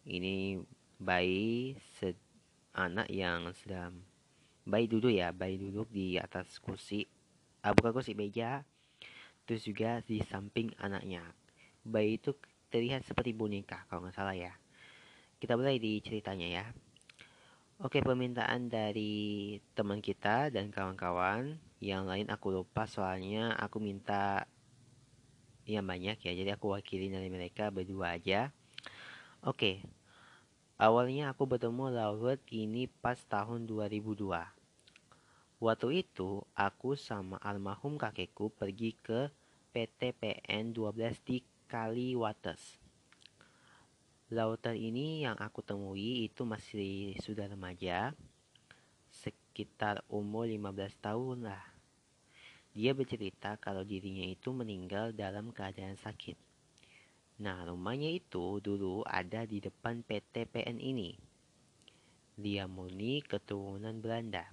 Ini 0.07 0.55
bayi 1.03 1.75
anak 2.79 3.11
yang 3.11 3.51
sedang 3.59 4.08
bayi 4.65 4.85
duduk 4.87 5.13
ya, 5.13 5.31
bayi 5.35 5.59
duduk 5.59 5.87
di 5.91 6.15
atas 6.19 6.57
kursi, 6.57 7.05
ah, 7.63 7.75
bukan 7.75 7.91
kursi 7.95 8.15
meja, 8.15 8.63
terus 9.43 9.63
juga 9.67 10.01
di 10.03 10.23
samping 10.25 10.71
anaknya. 10.79 11.23
Bayi 11.83 12.19
itu 12.19 12.35
terlihat 12.69 13.07
seperti 13.07 13.35
boneka 13.35 13.87
kalau 13.87 14.05
nggak 14.05 14.15
salah 14.15 14.35
ya. 14.35 14.53
Kita 15.39 15.55
mulai 15.55 15.79
di 15.79 16.03
ceritanya 16.03 16.47
ya. 16.47 16.65
Oke, 17.79 18.03
permintaan 18.03 18.67
dari 18.67 19.55
teman 19.71 20.03
kita 20.03 20.51
dan 20.51 20.67
kawan-kawan. 20.67 21.55
Yang 21.79 22.03
lain 22.11 22.27
aku 22.27 22.51
lupa 22.51 22.83
soalnya 22.83 23.55
aku 23.55 23.79
minta 23.79 24.43
yang 25.69 25.85
banyak 25.85 26.17
ya 26.17 26.31
jadi 26.33 26.57
aku 26.57 26.73
wakili 26.73 27.13
dari 27.13 27.29
mereka 27.29 27.69
berdua 27.69 28.17
aja 28.17 28.49
oke 29.45 29.85
awalnya 30.79 31.35
aku 31.35 31.43
bertemu 31.43 31.91
Laurel 31.91 32.39
ini 32.55 32.87
pas 32.87 33.19
tahun 33.27 33.67
2002 33.67 34.31
waktu 35.59 35.87
itu 36.07 36.47
aku 36.55 36.95
sama 36.95 37.35
almarhum 37.43 37.99
kakekku 37.99 38.47
pergi 38.55 38.95
ke 38.95 39.27
PTPN 39.69 40.73
12 40.73 41.19
di 41.27 41.45
Kaliwates. 41.69 42.81
Lauter 44.33 44.73
ini 44.73 45.21
yang 45.21 45.37
aku 45.37 45.61
temui 45.61 46.25
itu 46.25 46.41
masih 46.41 47.13
sudah 47.21 47.45
remaja 47.45 48.17
sekitar 49.13 50.01
umur 50.09 50.49
15 50.49 50.97
tahun 50.97 51.37
lah. 51.53 51.61
Dia 52.73 52.97
bercerita 52.97 53.61
kalau 53.61 53.85
dirinya 53.85 54.25
itu 54.25 54.49
meninggal 54.49 55.13
dalam 55.13 55.53
keadaan 55.53 55.97
sakit. 56.01 56.48
Nah, 57.39 57.63
rumahnya 57.63 58.11
itu 58.11 58.59
dulu 58.59 59.07
ada 59.07 59.47
di 59.47 59.63
depan 59.63 60.03
PT 60.03 60.43
PN 60.51 60.75
ini. 60.75 61.15
Dia 62.35 62.67
murni 62.67 63.23
keturunan 63.23 63.95
Belanda. 64.03 64.51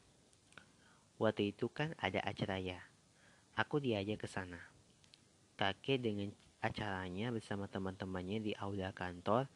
Waktu 1.19 1.51
itu 1.51 1.67
kan 1.67 1.99
ada 1.99 2.23
acara 2.23 2.63
ya. 2.63 2.79
Aku 3.59 3.83
diajak 3.83 4.23
ke 4.23 4.31
sana. 4.31 4.63
Kakek 5.59 5.99
dengan 5.99 6.31
acaranya 6.63 7.35
bersama 7.35 7.67
teman-temannya 7.67 8.39
di 8.39 8.53
aula 8.55 8.95
kantor. 8.95 9.51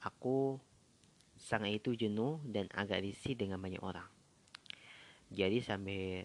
Aku 0.00 0.56
sangat 1.36 1.76
itu 1.76 1.92
jenuh 1.92 2.40
dan 2.48 2.72
agak 2.72 3.04
risih 3.04 3.36
dengan 3.36 3.60
banyak 3.60 3.84
orang. 3.84 4.08
Jadi 5.28 5.60
sampai 5.60 6.24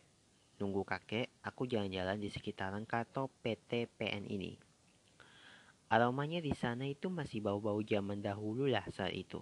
nunggu 0.63 0.88
kakek, 0.88 1.43
aku 1.43 1.67
jalan-jalan 1.67 2.23
di 2.23 2.31
sekitaran 2.31 2.88
kantor 2.88 3.27
PT 3.43 3.91
PN 3.99 4.23
ini. 4.31 4.66
Aromanya 5.88 6.43
di 6.43 6.52
sana 6.52 6.84
itu 6.84 7.08
masih 7.08 7.39
bau-bau 7.39 7.80
zaman 7.80 8.19
dahulu 8.19 8.67
lah 8.67 8.84
saat 8.91 9.15
itu. 9.15 9.39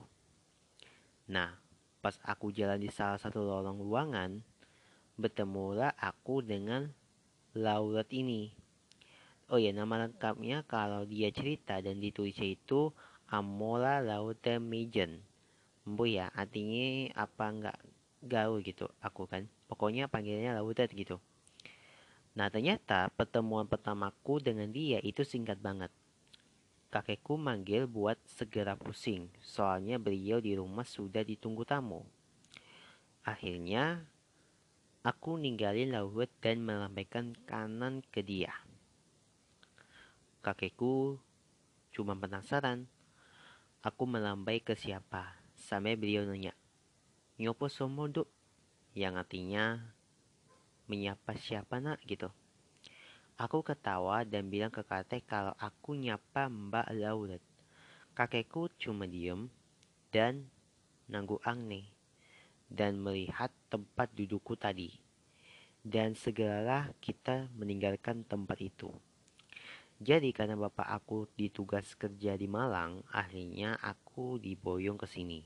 Nah, 1.29 1.57
pas 2.05 2.15
aku 2.21 2.53
jalan 2.53 2.77
di 2.77 2.89
salah 2.93 3.17
satu 3.17 3.41
lorong 3.41 3.81
ruangan, 3.81 4.45
bertemulah 5.17 5.93
aku 5.97 6.45
dengan 6.45 6.93
Lauret 7.57 8.11
ini. 8.13 8.53
Oh 9.49 9.57
ya, 9.57 9.73
nama 9.73 10.05
lengkapnya 10.05 10.65
kalau 10.69 11.07
dia 11.09 11.33
cerita 11.33 11.81
dan 11.81 11.97
ditulisnya 11.97 12.53
itu 12.53 12.93
Amora 13.25 14.01
Lauter 14.03 14.61
Magen. 14.61 15.25
Bu 15.85 16.05
ya, 16.09 16.29
artinya 16.33 17.09
apa 17.13 17.45
enggak 17.49 17.77
gaul 18.25 18.59
gitu 18.65 18.89
aku 18.99 19.29
kan 19.29 19.45
pokoknya 19.69 20.09
panggilnya 20.09 20.57
Laudet 20.57 20.89
gitu 20.91 21.21
nah 22.35 22.51
ternyata 22.51 23.07
pertemuan 23.15 23.69
pertamaku 23.69 24.43
dengan 24.43 24.67
dia 24.73 24.99
itu 24.99 25.23
singkat 25.23 25.61
banget 25.61 25.93
kakekku 26.95 27.35
manggil 27.35 27.91
buat 27.91 28.15
segera 28.23 28.79
pusing 28.79 29.27
soalnya 29.43 29.99
beliau 29.99 30.39
di 30.39 30.55
rumah 30.55 30.87
sudah 30.87 31.27
ditunggu 31.27 31.67
tamu. 31.67 32.07
Akhirnya 33.27 34.07
aku 35.03 35.35
ninggalin 35.35 35.91
Laudet 35.91 36.31
dan 36.39 36.63
melambaikan 36.63 37.35
kanan 37.43 37.99
ke 38.15 38.23
dia. 38.23 38.55
Kakekku 40.39 41.19
cuma 41.91 42.15
penasaran 42.15 42.87
aku 43.83 44.07
melambai 44.07 44.63
ke 44.63 44.79
siapa 44.79 45.35
sampai 45.51 45.99
beliau 45.99 46.23
nanya 46.23 46.55
nyopo 47.35 47.67
somodo 47.67 48.23
yang 48.95 49.19
artinya 49.19 49.91
menyapa 50.87 51.35
siapa 51.35 51.83
nak? 51.83 51.99
gitu. 52.07 52.31
Aku 53.35 53.67
ketawa 53.67 54.23
dan 54.23 54.47
bilang 54.47 54.71
ke 54.71 54.79
kakek 54.79 55.27
kalau 55.27 55.51
aku 55.59 55.91
nyapa 55.91 56.47
Mbak 56.47 56.87
Lauret. 56.95 57.43
Kakekku 58.15 58.71
cuma 58.79 59.03
diem 59.11 59.51
dan 60.07 60.47
nanggu 61.11 61.43
angne 61.43 61.91
dan 62.71 62.95
melihat 62.95 63.51
tempat 63.67 64.07
dudukku 64.15 64.55
tadi. 64.55 64.87
Dan 65.83 66.15
segeralah 66.15 66.95
kita 67.03 67.51
meninggalkan 67.59 68.23
tempat 68.23 68.55
itu. 68.63 68.87
Jadi 69.99 70.31
karena 70.31 70.55
bapak 70.55 70.87
aku 70.87 71.27
ditugas 71.35 71.91
kerja 71.99 72.39
di 72.39 72.47
Malang, 72.47 73.03
akhirnya 73.11 73.75
aku 73.83 74.39
diboyong 74.39 74.95
ke 74.95 75.11
sini. 75.11 75.43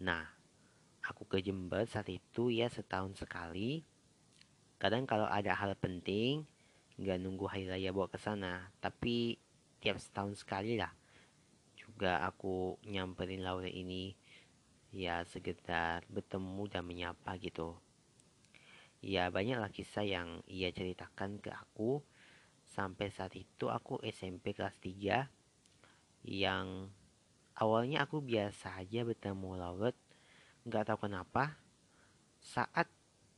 Nah, 0.00 0.24
aku 1.04 1.28
ke 1.28 1.44
Jember 1.44 1.84
saat 1.84 2.08
itu 2.08 2.48
ya 2.48 2.72
setahun 2.72 3.20
sekali. 3.20 3.84
Kadang 4.80 5.04
kalau 5.04 5.28
ada 5.28 5.52
hal 5.52 5.76
penting, 5.76 6.48
nggak 6.94 7.18
nunggu 7.18 7.50
hari 7.50 7.66
raya 7.66 7.90
bawa 7.90 8.06
ke 8.06 8.18
sana, 8.18 8.70
tapi 8.78 9.38
tiap 9.82 9.98
setahun 9.98 10.38
sekali 10.38 10.78
lah. 10.78 10.92
Juga 11.74 12.22
aku 12.24 12.78
nyamperin 12.86 13.42
Laura 13.42 13.68
ini 13.68 14.14
ya 14.94 15.26
sekedar 15.26 16.06
bertemu 16.06 16.62
dan 16.70 16.86
menyapa 16.86 17.34
gitu. 17.42 17.74
Ya 19.04 19.28
banyaklah 19.28 19.68
kisah 19.68 20.06
yang 20.06 20.40
ia 20.48 20.72
ceritakan 20.72 21.42
ke 21.42 21.52
aku 21.52 22.00
sampai 22.64 23.12
saat 23.12 23.36
itu 23.36 23.68
aku 23.68 24.00
SMP 24.00 24.56
kelas 24.56 24.80
3 24.80 25.28
yang 26.24 26.88
awalnya 27.60 28.08
aku 28.08 28.24
biasa 28.24 28.80
aja 28.80 29.04
bertemu 29.04 29.60
Lauret 29.60 29.98
nggak 30.64 30.88
tahu 30.88 31.04
kenapa 31.04 31.60
saat 32.40 32.88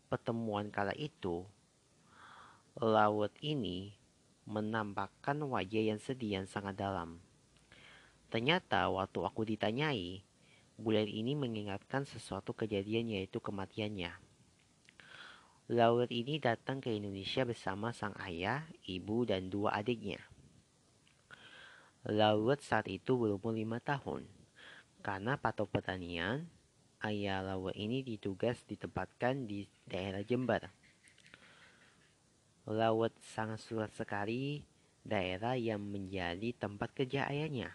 pertemuan 0.07 0.71
kala 0.71 0.95
itu 0.95 1.43
Laut 2.77 3.33
ini 3.41 3.97
menampakkan 4.45 5.41
wajah 5.41 5.81
yang 5.81 5.97
sedih 5.97 6.41
yang 6.41 6.47
sangat 6.47 6.77
dalam. 6.77 7.25
Ternyata 8.29 8.93
waktu 8.93 9.25
aku 9.25 9.49
ditanyai, 9.49 10.27
Bulan 10.77 11.09
ini 11.09 11.33
mengingatkan 11.33 12.05
sesuatu 12.05 12.53
kejadian 12.53 13.09
yaitu 13.09 13.41
kematiannya. 13.41 14.13
Laut 15.73 16.13
ini 16.13 16.37
datang 16.37 16.85
ke 16.85 16.93
Indonesia 16.93 17.49
bersama 17.49 17.97
sang 17.97 18.13
ayah, 18.21 18.69
ibu, 18.85 19.25
dan 19.25 19.49
dua 19.49 19.73
adiknya. 19.73 20.21
Laut 22.05 22.61
saat 22.61 22.93
itu 22.93 23.17
berumur 23.17 23.57
lima 23.57 23.81
tahun. 23.81 24.29
Karena 25.01 25.41
patok 25.41 25.81
pertanian, 25.81 26.45
ayah 27.01 27.41
Laut 27.41 27.73
ini 27.73 28.05
ditugas 28.05 28.61
ditempatkan 28.69 29.49
di 29.49 29.65
daerah 29.89 30.21
Jember. 30.21 30.69
Laut 32.67 33.15
sangat 33.23 33.63
sulit 33.63 33.95
sekali 33.95 34.59
daerah 35.07 35.55
yang 35.55 35.79
menjadi 35.79 36.51
tempat 36.51 36.91
kerja 36.99 37.31
ayahnya. 37.31 37.71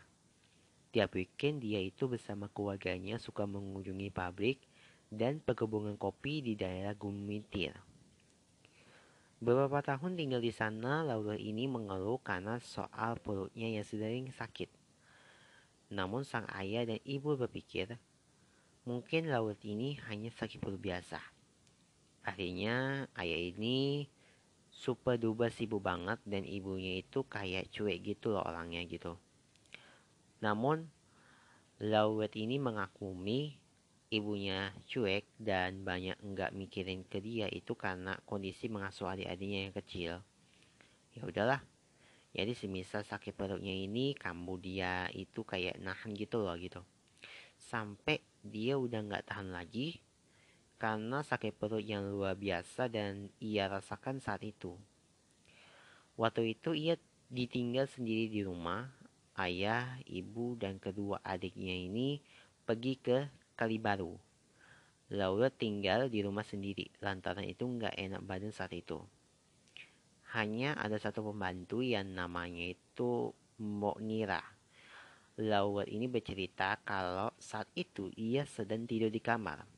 Tiap 0.91 1.15
weekend 1.15 1.63
dia 1.63 1.80
itu 1.80 2.12
bersama 2.12 2.51
keluarganya 2.51 3.15
suka 3.15 3.47
mengunjungi 3.47 4.12
pabrik 4.12 4.60
dan 5.08 5.39
perkebunan 5.39 5.95
kopi 5.95 6.43
di 6.43 6.60
daerah 6.60 6.91
Gumitir. 6.91 7.71
Beberapa 9.39 9.80
tahun 9.80 10.19
tinggal 10.19 10.43
di 10.43 10.51
sana, 10.51 11.08
Laura 11.08 11.39
ini 11.39 11.71
mengeluh 11.71 12.19
karena 12.19 12.60
soal 12.60 13.15
perutnya 13.15 13.71
yang 13.71 13.88
sering 13.88 14.27
sakit. 14.36 14.67
Namun 15.88 16.27
sang 16.27 16.51
ayah 16.51 16.84
dan 16.84 16.99
ibu 17.08 17.39
berpikir, 17.39 17.95
mungkin 18.84 19.32
Laura 19.32 19.56
ini 19.63 19.95
hanya 20.12 20.36
sakit 20.36 20.60
perut 20.60 20.84
biasa. 20.84 21.23
Akhirnya 22.27 23.08
ayah 23.15 23.39
ini 23.39 24.12
super 24.82 25.13
duper 25.22 25.54
sibuk 25.54 25.86
banget 25.86 26.17
dan 26.26 26.41
ibunya 26.41 26.98
itu 27.06 27.22
kayak 27.30 27.70
cuek 27.70 28.02
gitu 28.02 28.34
loh 28.34 28.41
orangnya 28.41 28.82
gitu. 28.89 29.13
Namun, 30.41 30.89
Lauret 31.78 32.34
ini 32.34 32.58
mengakumi 32.58 33.62
ibunya 34.10 34.74
cuek 34.89 35.30
dan 35.38 35.86
banyak 35.86 36.17
enggak 36.26 36.50
mikirin 36.58 37.06
ke 37.06 37.22
dia 37.22 37.46
itu 37.54 37.78
karena 37.78 38.17
kondisi 38.26 38.74
mengasuh 38.74 39.13
adik-adiknya 39.13 39.70
yang 39.70 39.76
kecil. 39.78 40.13
Ya 41.13 41.22
udahlah. 41.30 41.62
Jadi 42.34 42.58
semisal 42.58 43.06
sakit 43.06 43.38
perutnya 43.38 43.76
ini 43.76 44.17
kamu 44.17 44.54
dia 44.58 45.06
itu 45.13 45.46
kayak 45.46 45.78
nahan 45.78 46.17
gitu 46.17 46.41
loh 46.41 46.58
gitu. 46.58 46.82
Sampai 47.62 48.26
dia 48.41 48.82
udah 48.82 48.98
nggak 49.06 49.30
tahan 49.30 49.54
lagi 49.54 50.02
karena 50.82 51.22
sakit 51.22 51.62
perut 51.62 51.86
yang 51.86 52.10
luar 52.10 52.34
biasa 52.34 52.89
dan 52.89 53.30
ia 53.38 53.70
rasakan 53.70 54.17
saat 54.17 54.41
itu. 54.41 54.74
Waktu 56.17 56.58
itu 56.58 56.74
ia 56.74 56.98
ditinggal 57.30 57.86
sendiri 57.86 58.34
di 58.34 58.41
rumah 58.41 58.89
ayah, 59.38 60.02
ibu, 60.10 60.58
dan 60.58 60.82
kedua 60.82 61.22
adiknya 61.22 61.78
ini 61.78 62.17
pergi 62.65 62.98
ke 62.98 63.30
Kalibaru. 63.54 64.17
Laura 65.13 65.54
tinggal 65.54 66.10
di 66.10 66.26
rumah 66.26 66.41
sendiri, 66.41 66.89
lantaran 66.98 67.46
itu 67.46 67.62
nggak 67.62 68.02
enak 68.02 68.22
badan 68.26 68.50
saat 68.50 68.74
itu. 68.74 68.98
Hanya 70.34 70.74
ada 70.82 70.98
satu 70.98 71.22
pembantu 71.30 71.86
yang 71.86 72.10
namanya 72.10 72.74
itu 72.74 73.30
Mbok 73.62 74.02
Nira. 74.02 74.41
Laura 75.38 75.86
ini 75.86 76.10
bercerita 76.10 76.82
kalau 76.82 77.30
saat 77.38 77.70
itu 77.78 78.10
ia 78.17 78.50
sedang 78.50 78.89
tidur 78.89 79.13
di 79.13 79.22
kamar. 79.22 79.70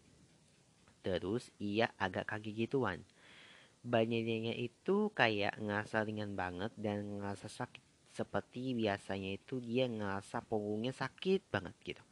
Terus 1.04 1.52
ia 1.60 1.92
agak 2.00 2.32
kaki 2.32 2.56
gituan. 2.56 3.04
Badannya 3.84 4.56
itu 4.56 5.12
kayak 5.12 5.60
ngerasa 5.60 6.08
ringan 6.08 6.40
banget 6.40 6.72
dan 6.80 7.20
ngerasa 7.20 7.52
sakit 7.52 7.84
seperti 8.14 8.78
biasanya 8.78 9.36
itu 9.36 9.60
dia 9.60 9.90
ngerasa 9.90 10.46
punggungnya 10.48 10.96
sakit 10.96 11.44
banget 11.52 11.76
gitu. 11.84 12.04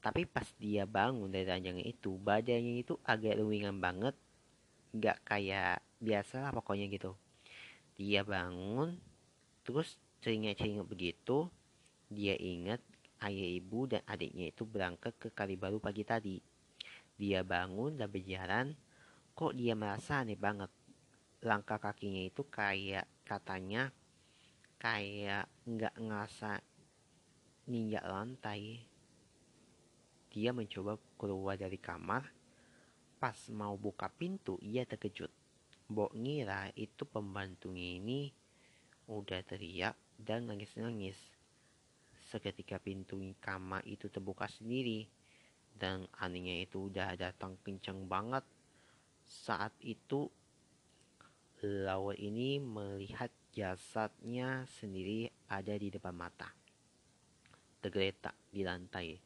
Tapi 0.00 0.24
pas 0.24 0.48
dia 0.56 0.88
bangun 0.88 1.28
dari 1.28 1.44
ranjangnya 1.44 1.84
itu, 1.84 2.16
badannya 2.16 2.80
itu 2.80 2.96
agak 3.04 3.36
ringan 3.36 3.78
banget. 3.78 4.16
Gak 4.96 5.22
kayak 5.22 5.84
biasa 6.00 6.42
lah 6.42 6.50
pokoknya 6.56 6.88
gitu. 6.88 7.14
Dia 8.00 8.24
bangun, 8.24 8.96
terus 9.62 10.00
ceringat-ceringat 10.24 10.88
begitu. 10.88 11.52
Dia 12.08 12.34
ingat 12.34 12.80
ayah 13.22 13.48
ibu 13.60 13.84
dan 13.86 14.00
adiknya 14.08 14.48
itu 14.50 14.64
berangkat 14.64 15.14
ke 15.20 15.28
Kalibaru 15.30 15.78
pagi 15.78 16.02
tadi. 16.02 16.49
Dia 17.20 17.44
bangun 17.44 18.00
dan 18.00 18.08
berjalan, 18.08 18.72
kok 19.36 19.52
dia 19.52 19.76
merasa 19.76 20.24
aneh 20.24 20.40
banget. 20.40 20.72
Langkah 21.44 21.76
kakinya 21.76 22.24
itu 22.24 22.48
kayak 22.48 23.04
katanya 23.28 23.92
kayak 24.80 25.44
nggak 25.68 26.00
ngerasa 26.00 26.64
ninjak 27.68 28.08
lantai. 28.08 28.88
Dia 30.32 30.56
mencoba 30.56 30.96
keluar 31.20 31.60
dari 31.60 31.76
kamar. 31.76 32.24
Pas 33.20 33.36
mau 33.52 33.76
buka 33.76 34.08
pintu, 34.08 34.56
ia 34.64 34.88
terkejut. 34.88 35.28
Bok 35.92 36.16
ngira 36.16 36.72
itu 36.72 37.04
pembantunya 37.04 38.00
ini 38.00 38.32
udah 39.12 39.44
teriak 39.44 39.92
dan 40.16 40.48
nangis-nangis. 40.48 41.20
Seketika 42.32 42.80
pintu 42.80 43.20
kamar 43.44 43.84
itu 43.84 44.08
terbuka 44.08 44.48
sendiri 44.48 45.19
dan 45.80 46.04
anehnya 46.20 46.60
itu 46.60 46.92
udah 46.92 47.16
datang 47.16 47.56
kencang 47.64 48.04
banget. 48.04 48.44
Saat 49.24 49.72
itu 49.80 50.28
lawan 51.64 52.20
ini 52.20 52.60
melihat 52.60 53.32
Jasadnya 53.50 54.68
sendiri 54.78 55.32
ada 55.48 55.74
di 55.74 55.88
depan 55.88 56.12
mata. 56.12 56.52
Tergeletak 57.80 58.36
di 58.52 58.60
lantai 58.60 59.16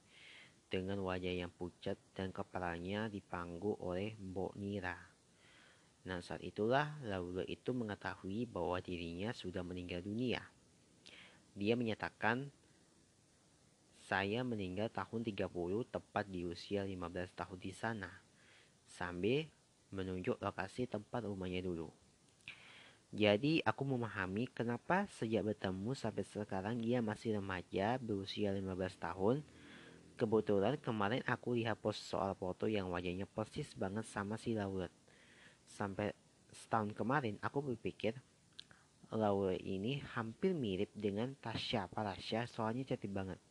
dengan 0.70 1.02
wajah 1.02 1.34
yang 1.44 1.50
pucat 1.50 1.98
dan 2.14 2.30
kepalanya 2.30 3.10
dipanggu 3.10 3.74
oleh 3.82 4.14
Mbok 4.16 4.54
Nira. 4.56 4.96
Nah 6.04 6.20
saat 6.24 6.40
itulah 6.40 7.00
Laura 7.04 7.44
itu 7.44 7.74
mengetahui 7.74 8.48
bahwa 8.48 8.80
dirinya 8.80 9.34
sudah 9.34 9.60
meninggal 9.60 10.00
dunia. 10.00 10.40
Dia 11.54 11.78
menyatakan, 11.78 12.50
saya 14.14 14.46
meninggal 14.46 14.86
tahun 14.94 15.26
30 15.26 15.50
tepat 15.90 16.30
di 16.30 16.46
usia 16.46 16.86
15 16.86 17.34
tahun 17.34 17.58
di 17.58 17.74
sana. 17.74 18.06
Sambil 18.86 19.50
menunjuk 19.90 20.38
lokasi 20.38 20.86
tempat 20.86 21.26
rumahnya 21.26 21.58
dulu. 21.58 21.90
Jadi 23.10 23.58
aku 23.66 23.82
memahami 23.82 24.46
kenapa 24.54 25.10
sejak 25.18 25.42
bertemu 25.42 25.98
sampai 25.98 26.22
sekarang 26.30 26.78
ia 26.78 27.02
masih 27.02 27.42
remaja 27.42 27.98
berusia 27.98 28.54
15 28.54 29.02
tahun. 29.02 29.42
Kebetulan 30.14 30.78
kemarin 30.78 31.26
aku 31.26 31.58
lihat 31.58 31.82
post 31.82 32.06
soal 32.06 32.38
foto 32.38 32.70
yang 32.70 32.94
wajahnya 32.94 33.26
persis 33.26 33.74
banget 33.74 34.06
sama 34.06 34.38
si 34.38 34.54
Laura. 34.54 34.86
Sampai 35.66 36.14
setahun 36.54 36.94
kemarin 36.94 37.34
aku 37.42 37.66
berpikir 37.66 38.14
Laura 39.10 39.58
ini 39.58 39.98
hampir 40.14 40.54
mirip 40.54 40.94
dengan 40.94 41.34
Tasya 41.42 41.90
Parasya 41.90 42.46
soalnya 42.46 42.86
cantik 42.86 43.10
banget. 43.10 43.42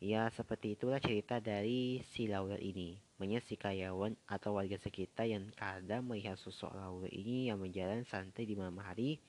Ya 0.00 0.32
seperti 0.32 0.80
itulah 0.80 0.96
cerita 0.96 1.44
dari 1.44 2.00
si 2.16 2.24
Laura 2.24 2.56
ini. 2.56 2.96
Banyak 3.20 3.44
si 3.44 3.60
karyawan 3.60 4.16
atau 4.24 4.56
warga 4.56 4.80
sekitar 4.80 5.28
yang 5.28 5.52
kadang 5.52 6.08
melihat 6.08 6.40
sosok 6.40 6.72
Laura 6.72 7.04
ini 7.12 7.52
yang 7.52 7.60
berjalan 7.60 8.00
santai 8.08 8.48
di 8.48 8.56
malam 8.56 8.80
hari. 8.80 9.20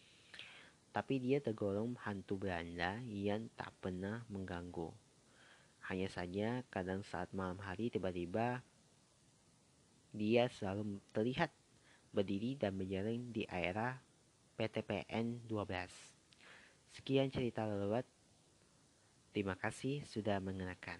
Tapi 0.95 1.19
dia 1.19 1.43
tergolong 1.43 1.99
hantu 1.99 2.39
Belanda 2.39 3.03
yang 3.03 3.51
tak 3.59 3.75
pernah 3.83 4.23
mengganggu. 4.31 4.87
Hanya 5.91 6.07
saja 6.07 6.63
kadang 6.71 7.03
saat 7.03 7.27
malam 7.35 7.59
hari 7.59 7.91
tiba-tiba 7.91 8.63
dia 10.15 10.47
selalu 10.55 11.03
terlihat 11.11 11.51
berdiri 12.15 12.55
dan 12.55 12.79
berjalan 12.79 13.27
di 13.35 13.43
area 13.51 13.99
PTPN 14.55 15.51
12. 15.51 15.67
Sekian 16.95 17.27
cerita 17.27 17.67
lewat. 17.67 18.20
Terima 19.31 19.55
kasih 19.55 20.03
sudah 20.07 20.37
mengenakan. 20.43 20.99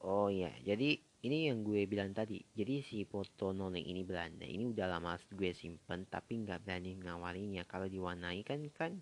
Oh 0.00 0.32
ya, 0.32 0.48
jadi 0.64 0.96
ini 1.20 1.52
yang 1.52 1.60
gue 1.60 1.84
bilang 1.84 2.16
tadi. 2.16 2.40
Jadi 2.56 2.80
si 2.80 3.04
foto 3.04 3.52
noneng 3.52 3.84
ini 3.84 4.00
Belanda 4.00 4.48
ini 4.48 4.64
udah 4.64 4.88
lama 4.88 5.20
gue 5.28 5.52
simpen 5.52 6.08
tapi 6.08 6.40
nggak 6.40 6.64
berani 6.64 6.96
ngawalinya. 7.04 7.68
Kalau 7.68 7.84
diwarnai 7.84 8.40
kan 8.40 8.64
kan 8.72 8.96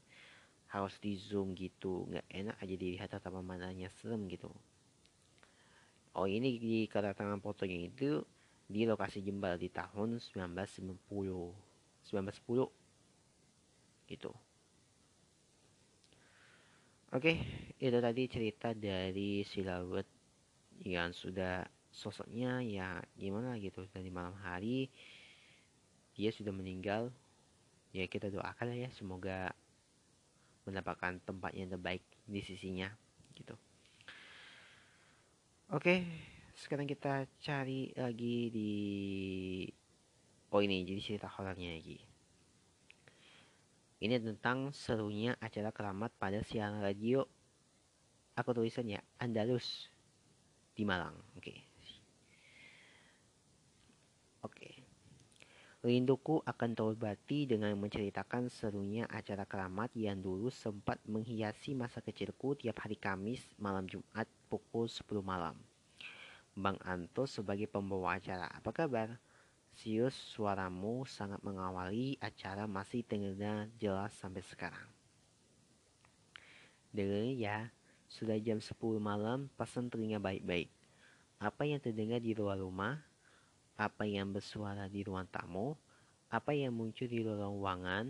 harus 0.69 1.01
di 1.01 1.17
zoom 1.17 1.57
gitu 1.57 2.05
nggak 2.13 2.29
enak 2.29 2.57
aja 2.61 2.75
dilihat 2.77 3.09
tatapan 3.09 3.41
matanya 3.41 3.89
serem 3.89 4.29
gitu 4.29 4.53
oh 6.13 6.29
ini 6.29 6.61
di 6.61 6.85
kedatangan 6.85 7.41
fotonya 7.41 7.89
itu 7.89 8.21
di 8.69 8.85
lokasi 8.85 9.25
Jembal 9.25 9.57
di 9.57 9.73
tahun 9.73 10.21
1990 10.21 11.09
1910 12.05 12.69
gitu 14.13 14.33
oke 17.15 17.33
itu 17.79 17.99
tadi 18.03 18.23
cerita 18.27 18.75
dari 18.75 19.47
Silawet 19.47 20.09
yang 20.85 21.15
sudah 21.15 21.67
sosoknya 21.89 22.63
ya 22.63 22.99
gimana 23.19 23.59
gitu. 23.59 23.87
Dari 23.91 24.11
malam 24.11 24.35
hari 24.41 24.91
dia 26.15 26.31
sudah 26.35 26.53
meninggal. 26.53 27.11
Ya 27.95 28.05
kita 28.05 28.29
doakan 28.29 28.77
ya 28.77 28.93
semoga 28.93 29.57
mendapatkan 30.69 31.17
tempat 31.25 31.57
yang 31.57 31.73
terbaik 31.73 32.05
di 32.29 32.45
sisinya 32.45 32.93
gitu. 33.33 33.57
Oke 35.73 36.05
sekarang 36.59 36.91
kita 36.91 37.31
cari 37.39 37.95
lagi 37.95 38.51
di 38.51 38.73
oh 40.51 40.59
ini 40.59 40.83
jadi 40.83 40.99
cerita 40.99 41.31
horornya 41.31 41.71
lagi 41.71 42.08
ini 43.99 44.15
tentang 44.23 44.71
serunya 44.71 45.35
acara 45.43 45.75
keramat 45.75 46.15
pada 46.19 46.39
siaran 46.47 46.79
radio 46.79 47.27
aku 48.39 48.55
tulisan 48.55 48.87
ya 48.87 49.03
Andalus 49.19 49.91
di 50.79 50.87
Malang 50.87 51.19
oke 51.35 51.55
oke 54.47 54.71
Rinduku 55.79 56.43
akan 56.43 56.75
terbati 56.75 57.47
dengan 57.47 57.71
menceritakan 57.79 58.51
serunya 58.51 59.07
acara 59.07 59.47
keramat 59.47 59.95
yang 59.95 60.19
dulu 60.19 60.51
sempat 60.51 60.99
menghiasi 61.07 61.75
masa 61.79 62.03
kecilku 62.03 62.59
tiap 62.59 62.83
hari 62.83 62.99
Kamis 62.99 63.47
malam 63.63 63.87
Jumat 63.87 64.27
pukul 64.51 64.91
10 64.91 65.07
malam. 65.23 65.55
Bang 66.59 66.83
Anto 66.83 67.31
sebagai 67.31 67.71
pembawa 67.71 68.19
acara, 68.19 68.51
apa 68.51 68.75
kabar? 68.75 69.23
Sius 69.79 70.19
suaramu 70.35 71.07
sangat 71.07 71.39
mengawali 71.47 72.19
acara 72.19 72.67
masih 72.67 73.07
terdengar 73.07 73.71
jelas 73.79 74.11
sampai 74.19 74.43
sekarang. 74.43 74.91
Dengar 76.91 77.31
ya, 77.31 77.71
sudah 78.11 78.35
jam 78.43 78.59
10 78.59 78.75
malam, 78.99 79.47
pesan 79.55 79.87
telinga 79.87 80.19
baik-baik. 80.19 80.67
Apa 81.39 81.63
yang 81.63 81.79
terdengar 81.79 82.19
di 82.19 82.35
luar 82.35 82.59
rumah? 82.59 82.99
apa 83.79 84.03
yang 84.03 84.35
bersuara 84.35 84.91
di 84.91 85.07
ruang 85.07 85.31
tamu, 85.31 85.79
apa 86.35 86.51
yang 86.51 86.75
muncul 86.75 87.07
di 87.07 87.23
lorong 87.23 87.63
ruangan, 87.63 88.07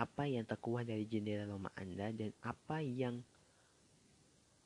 apa 0.00 0.24
yang 0.24 0.48
terkuat 0.48 0.88
dari 0.88 1.04
jendela 1.04 1.44
rumah 1.44 1.70
Anda, 1.76 2.08
dan 2.16 2.32
apa 2.40 2.80
yang 2.80 3.20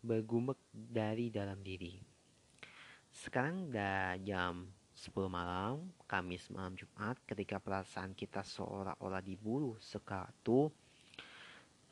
bergumek 0.07 0.57
dari 0.71 1.35
dalam 1.35 1.59
diri. 1.67 1.99
Sekarang 3.11 3.75
udah 3.75 4.23
jam 4.23 4.71
10 4.97 5.29
malam, 5.29 5.93
Kamis 6.09 6.49
malam 6.49 6.73
Jumat, 6.73 7.21
ketika 7.29 7.61
perasaan 7.61 8.17
kita 8.17 8.41
seolah-olah 8.41 9.21
diburu 9.21 9.77
sekatu, 9.77 10.73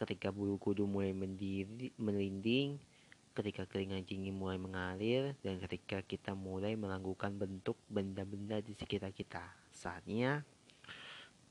ketika 0.01 0.33
bulu 0.33 0.57
kudu 0.57 0.88
mulai 0.88 1.12
mendiri, 1.12 1.93
melinding, 2.01 2.81
ketika 3.37 3.69
keringat 3.69 4.09
dingin 4.09 4.33
mulai 4.33 4.57
mengalir 4.57 5.37
dan 5.45 5.61
ketika 5.61 6.01
kita 6.01 6.33
mulai 6.33 6.81
melakukan 6.81 7.37
bentuk 7.37 7.77
benda-benda 7.93 8.64
di 8.64 8.73
sekitar 8.73 9.12
kita. 9.12 9.53
Saatnya 9.69 10.40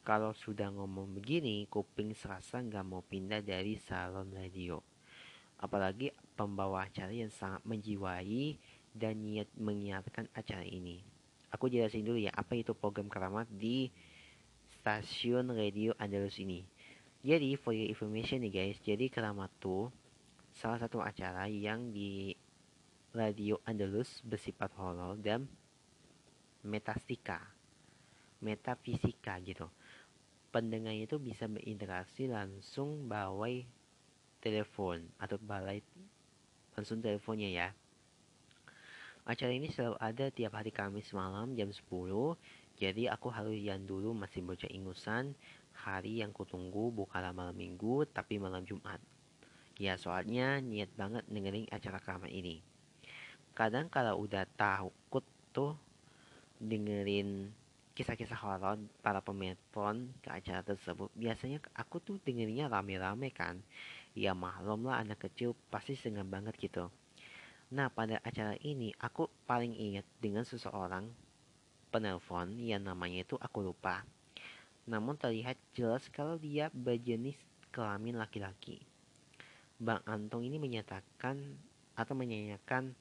kalau 0.02 0.34
sudah 0.34 0.74
ngomong 0.74 1.14
begini, 1.14 1.70
kuping 1.70 2.18
serasa 2.18 2.66
nggak 2.66 2.82
mau 2.82 3.06
pindah 3.06 3.46
dari 3.46 3.78
salon 3.78 4.34
radio. 4.34 4.82
Apalagi 5.62 6.10
pembawa 6.34 6.90
acara 6.90 7.14
yang 7.14 7.30
sangat 7.30 7.62
menjiwai 7.62 8.58
dan 8.98 9.22
niat 9.22 9.54
menyiarkan 9.54 10.34
acara 10.34 10.66
ini. 10.66 11.13
Aku 11.54 11.70
jelasin 11.70 12.02
dulu 12.02 12.18
ya, 12.18 12.34
apa 12.34 12.58
itu 12.58 12.74
program 12.74 13.06
keramat 13.06 13.46
di 13.54 13.94
stasiun 14.82 15.54
radio 15.54 15.94
Andalus 16.02 16.42
ini. 16.42 16.66
Jadi, 17.22 17.56
for 17.56 17.72
your 17.72 17.88
information 17.88 18.42
nih 18.42 18.52
guys, 18.52 18.78
jadi 18.82 19.08
keramat 19.08 19.54
tuh 19.62 19.94
salah 20.52 20.82
satu 20.82 21.00
acara 21.00 21.46
yang 21.48 21.94
di 21.94 22.34
Radio 23.14 23.62
Andalus 23.70 24.26
bersifat 24.26 24.74
horor 24.74 25.14
dan 25.22 25.46
metastika, 26.66 27.38
metafisika 28.42 29.38
gitu. 29.46 29.70
Pendengar 30.50 30.98
itu 30.98 31.22
bisa 31.22 31.46
berinteraksi 31.46 32.26
langsung 32.26 33.06
bawai 33.06 33.62
telepon 34.42 35.06
atau 35.22 35.38
balai 35.38 35.86
langsung 36.74 37.06
teleponnya 37.06 37.50
ya. 37.54 37.70
Acara 39.24 39.56
ini 39.56 39.72
selalu 39.72 39.96
ada 40.04 40.28
tiap 40.36 40.60
hari 40.60 40.76
Kamis 40.76 41.16
malam 41.16 41.56
jam 41.56 41.72
10. 41.72 41.80
Jadi 42.76 43.08
aku 43.08 43.32
harus 43.32 43.56
yang 43.56 43.80
dulu 43.88 44.12
masih 44.12 44.44
bocah 44.44 44.68
ingusan 44.68 45.32
hari 45.72 46.20
yang 46.20 46.36
kutunggu 46.36 46.92
bukanlah 46.92 47.32
malam 47.32 47.56
minggu 47.56 48.04
tapi 48.12 48.36
malam 48.36 48.68
Jumat. 48.68 49.00
Ya 49.80 49.96
soalnya 49.96 50.60
niat 50.60 50.92
banget 51.00 51.24
dengerin 51.32 51.72
acara 51.72 52.04
keramat 52.04 52.36
ini. 52.36 52.60
Kadang 53.56 53.88
kalau 53.88 54.20
udah 54.28 54.44
takut 54.60 55.24
tuh 55.56 55.80
dengerin 56.60 57.48
kisah-kisah 57.96 58.44
horor 58.44 58.76
para 59.00 59.24
pemetron 59.24 60.12
ke 60.20 60.36
acara 60.36 60.66
tersebut 60.66 61.14
biasanya 61.14 61.62
aku 61.78 62.02
tuh 62.02 62.18
dengerinnya 62.26 62.66
rame-rame 62.66 63.30
kan 63.30 63.62
ya 64.18 64.34
maklum 64.34 64.90
lah 64.90 64.98
anak 64.98 65.30
kecil 65.30 65.54
pasti 65.70 65.94
senang 65.94 66.26
banget 66.26 66.58
gitu 66.58 66.90
nah 67.74 67.90
pada 67.90 68.22
acara 68.22 68.54
ini 68.62 68.94
aku 69.02 69.26
paling 69.50 69.74
ingat 69.74 70.06
dengan 70.22 70.46
seseorang 70.46 71.10
penelpon 71.90 72.54
yang 72.62 72.86
namanya 72.86 73.26
itu 73.26 73.34
aku 73.42 73.66
lupa 73.66 74.06
namun 74.86 75.18
terlihat 75.18 75.58
jelas 75.74 76.06
kalau 76.14 76.38
dia 76.38 76.70
berjenis 76.70 77.42
kelamin 77.74 78.22
laki-laki 78.22 78.86
Bang 79.82 80.06
Antong 80.06 80.46
ini 80.46 80.62
menyatakan 80.62 81.58
atau 81.98 82.14
menyanyikan 82.14 82.94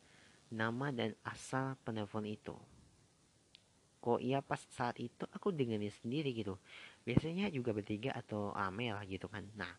nama 0.53 0.93
dan 0.93 1.17
asal 1.25 1.79
penelpon 1.87 2.29
itu. 2.29 2.57
Kok 4.03 4.19
iya 4.19 4.43
pas 4.43 4.61
saat 4.75 4.99
itu 4.99 5.25
aku 5.31 5.55
dengerin 5.55 5.95
sendiri 6.03 6.35
gitu. 6.35 6.59
Biasanya 7.07 7.49
juga 7.55 7.71
bertiga 7.71 8.13
atau 8.19 8.51
ame 8.53 8.91
lah 8.91 9.07
gitu 9.07 9.31
kan. 9.31 9.47
Nah, 9.55 9.73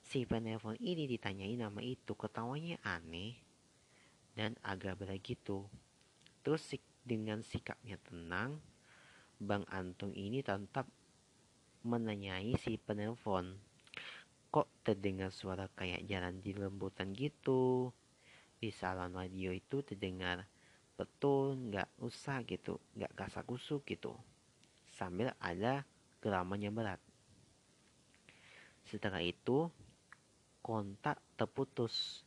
si 0.00 0.24
penelpon 0.24 0.80
ini 0.80 1.04
ditanyain 1.04 1.60
nama 1.60 1.78
itu, 1.84 2.16
ketawanya 2.16 2.80
aneh 2.82 3.45
dan 4.36 4.52
agak 4.60 5.00
berat 5.00 5.24
gitu. 5.24 5.64
Terus 6.44 6.76
dengan 7.02 7.40
sikapnya 7.40 7.96
tenang, 8.04 8.60
Bang 9.40 9.64
Antong 9.72 10.12
ini 10.12 10.44
tetap 10.44 10.84
menanyai 11.82 12.54
si 12.60 12.76
penelpon. 12.76 13.56
Kok 14.52 14.68
terdengar 14.84 15.32
suara 15.32 15.66
kayak 15.72 16.04
jalan 16.04 16.38
di 16.44 16.52
lembutan 16.52 17.16
gitu? 17.16 17.90
Di 18.60 18.68
salon 18.72 19.16
radio 19.16 19.50
itu 19.52 19.80
terdengar 19.80 20.44
betul 20.96 21.60
nggak 21.68 21.92
usah 22.00 22.40
gitu 22.48 22.80
nggak 22.96 23.12
kasak 23.16 23.44
kusuk 23.44 23.84
gitu. 23.84 24.16
Sambil 24.96 25.32
ada 25.40 25.84
geraman 26.24 26.60
yang 26.60 26.72
berat. 26.72 27.00
Setelah 28.88 29.20
itu 29.20 29.68
kontak 30.64 31.20
terputus 31.36 32.24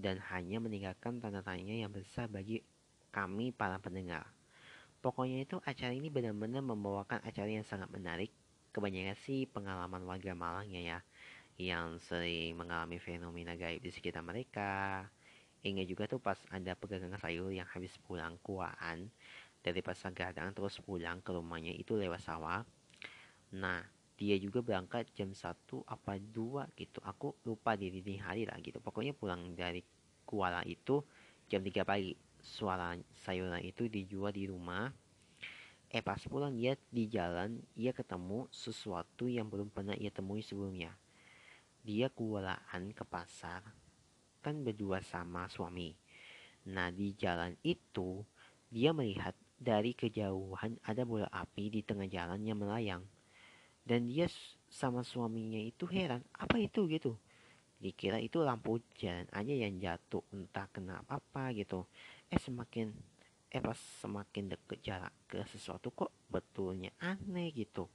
dan 0.00 0.16
hanya 0.32 0.58
meninggalkan 0.58 1.20
tanda 1.20 1.44
tanya 1.44 1.76
yang 1.76 1.92
besar 1.92 2.26
bagi 2.26 2.64
kami 3.12 3.52
para 3.52 3.76
pendengar. 3.76 4.24
Pokoknya 5.00 5.44
itu 5.44 5.56
acara 5.64 5.92
ini 5.92 6.08
benar-benar 6.08 6.60
membawakan 6.60 7.24
acara 7.24 7.48
yang 7.48 7.64
sangat 7.64 7.88
menarik. 7.92 8.32
Kebanyakan 8.70 9.16
sih 9.22 9.48
pengalaman 9.48 10.04
warga 10.04 10.32
Malangnya 10.32 10.80
ya 10.80 10.98
yang 11.60 12.00
sering 12.00 12.56
mengalami 12.56 12.96
fenomena 12.96 13.52
gaib 13.52 13.84
di 13.84 13.92
sekitar 13.92 14.24
mereka. 14.24 15.04
Ingat 15.60 15.86
juga 15.88 16.08
tuh 16.08 16.20
pas 16.20 16.40
ada 16.48 16.72
pedagang 16.72 17.12
sayur 17.20 17.52
yang 17.52 17.68
habis 17.68 17.92
pulang 18.08 18.40
kuaan 18.40 19.12
dari 19.60 19.84
pasar 19.84 20.16
gadang 20.16 20.56
terus 20.56 20.80
pulang 20.80 21.20
ke 21.20 21.36
rumahnya 21.36 21.76
itu 21.76 21.92
lewat 22.00 22.24
sawah. 22.24 22.64
Nah, 23.52 23.84
dia 24.20 24.36
juga 24.36 24.60
berangkat 24.60 25.16
jam 25.16 25.32
1 25.32 25.56
apa 25.88 26.20
2 26.20 26.68
gitu. 26.76 27.00
Aku 27.00 27.32
lupa 27.48 27.72
di 27.72 27.88
dini 27.88 28.20
hari 28.20 28.44
lah 28.44 28.60
gitu. 28.60 28.76
Pokoknya 28.76 29.16
pulang 29.16 29.56
dari 29.56 29.80
Kuala 30.28 30.60
itu 30.68 31.00
jam 31.48 31.64
3 31.64 31.88
pagi. 31.88 32.12
Suara 32.36 32.92
sayuran 33.24 33.64
itu 33.64 33.88
dijual 33.88 34.36
di 34.36 34.44
rumah. 34.44 34.92
Eh 35.88 36.04
pas 36.04 36.20
pulang 36.28 36.52
dia 36.52 36.76
di 36.92 37.08
jalan 37.08 37.64
ia 37.72 37.96
ketemu 37.96 38.44
sesuatu 38.52 39.24
yang 39.24 39.48
belum 39.48 39.72
pernah 39.72 39.96
ia 39.96 40.12
temui 40.12 40.44
sebelumnya. 40.44 40.92
Dia 41.80 42.12
kualaan 42.12 42.92
ke 42.92 43.08
pasar 43.08 43.64
kan 44.44 44.60
berdua 44.60 45.00
sama 45.00 45.48
suami. 45.48 45.96
Nah 46.68 46.92
di 46.92 47.16
jalan 47.16 47.56
itu 47.64 48.20
dia 48.68 48.92
melihat 48.92 49.32
dari 49.56 49.96
kejauhan 49.96 50.76
ada 50.84 51.08
bola 51.08 51.28
api 51.32 51.72
di 51.72 51.80
tengah 51.80 52.08
jalan 52.08 52.40
yang 52.44 52.60
melayang 52.60 53.04
dan 53.90 54.06
dia 54.06 54.30
sama 54.70 55.02
suaminya 55.02 55.58
itu 55.58 55.82
heran 55.90 56.22
apa 56.38 56.62
itu? 56.62 56.86
gitu. 56.86 57.18
Dikira 57.82 58.22
itu 58.22 58.38
lampu 58.38 58.78
jalan 58.94 59.26
aja 59.34 59.50
yang 59.50 59.82
jatuh 59.82 60.22
entah 60.30 60.70
kenapa 60.70 61.18
apa 61.18 61.50
gitu. 61.58 61.90
Eh 62.30 62.38
semakin 62.38 62.94
eh 63.50 63.58
pas 63.58 63.74
semakin 63.74 64.54
deket 64.54 64.78
jarak 64.78 65.10
ke 65.26 65.42
sesuatu 65.50 65.90
kok 65.90 66.14
betulnya 66.30 66.94
aneh 67.02 67.50
gitu. 67.50 67.90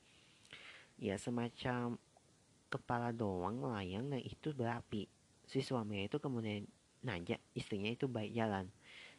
Ya 1.00 1.16
semacam 1.16 1.96
kepala 2.68 3.16
doang 3.16 3.64
melayang 3.64 4.12
dan 4.12 4.20
itu 4.20 4.52
berapi. 4.52 5.08
Si 5.48 5.64
suaminya 5.64 6.12
itu 6.12 6.20
kemudian 6.20 6.68
nanya 7.08 7.40
istrinya 7.56 7.88
itu 7.88 8.12
baik 8.12 8.36
jalan. 8.36 8.68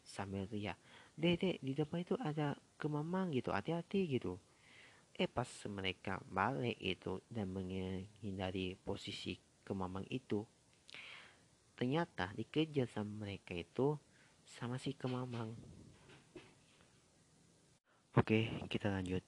Sambil 0.04 0.44
teriak 0.44 0.76
dede 1.16 1.56
di 1.64 1.72
depan 1.72 2.04
itu 2.04 2.20
ada 2.20 2.52
kemamang 2.76 3.32
gitu 3.32 3.48
hati-hati 3.48 4.20
gitu 4.20 4.36
Eh 5.16 5.32
pas 5.32 5.48
mereka 5.72 6.20
balik 6.28 6.76
itu 6.76 7.24
dan 7.32 7.48
menghindari 7.48 8.76
posisi 8.76 9.40
kemamang 9.64 10.04
itu, 10.12 10.44
ternyata 11.72 12.36
dikejar 12.36 12.84
sama 12.84 13.24
mereka 13.24 13.56
itu 13.56 13.96
sama 14.44 14.76
si 14.76 14.92
kemamang. 14.92 15.56
Oke, 18.12 18.60
kita 18.68 18.92
lanjut. 18.92 19.24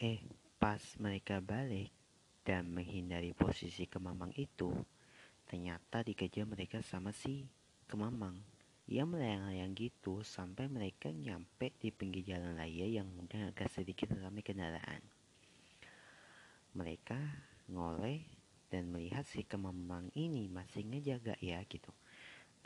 Eh, 0.00 0.24
pas 0.56 0.80
mereka 0.96 1.44
balik 1.44 1.92
dan 2.40 2.72
menghindari 2.72 3.36
posisi 3.36 3.84
kemamang 3.84 4.32
itu, 4.32 4.72
ternyata 5.44 6.00
dikejar 6.00 6.48
mereka 6.48 6.80
sama 6.80 7.12
si 7.12 7.44
kemamang. 7.84 8.49
Ia 8.90 9.06
melayang-layang 9.06 9.70
gitu 9.78 10.26
sampai 10.26 10.66
mereka 10.66 11.14
nyampe 11.14 11.70
di 11.78 11.94
pinggir 11.94 12.26
jalan 12.26 12.58
raya 12.58 12.90
yang 12.90 13.06
udah 13.22 13.54
agak 13.54 13.70
sedikit 13.70 14.10
ramai 14.18 14.42
kendaraan. 14.42 14.98
Mereka 16.74 17.14
ngoleh 17.70 18.26
dan 18.66 18.90
melihat 18.90 19.22
si 19.22 19.46
kemamang 19.46 20.10
ini 20.18 20.50
masih 20.50 20.82
ngejaga 20.90 21.38
ya 21.38 21.62
gitu. 21.70 21.94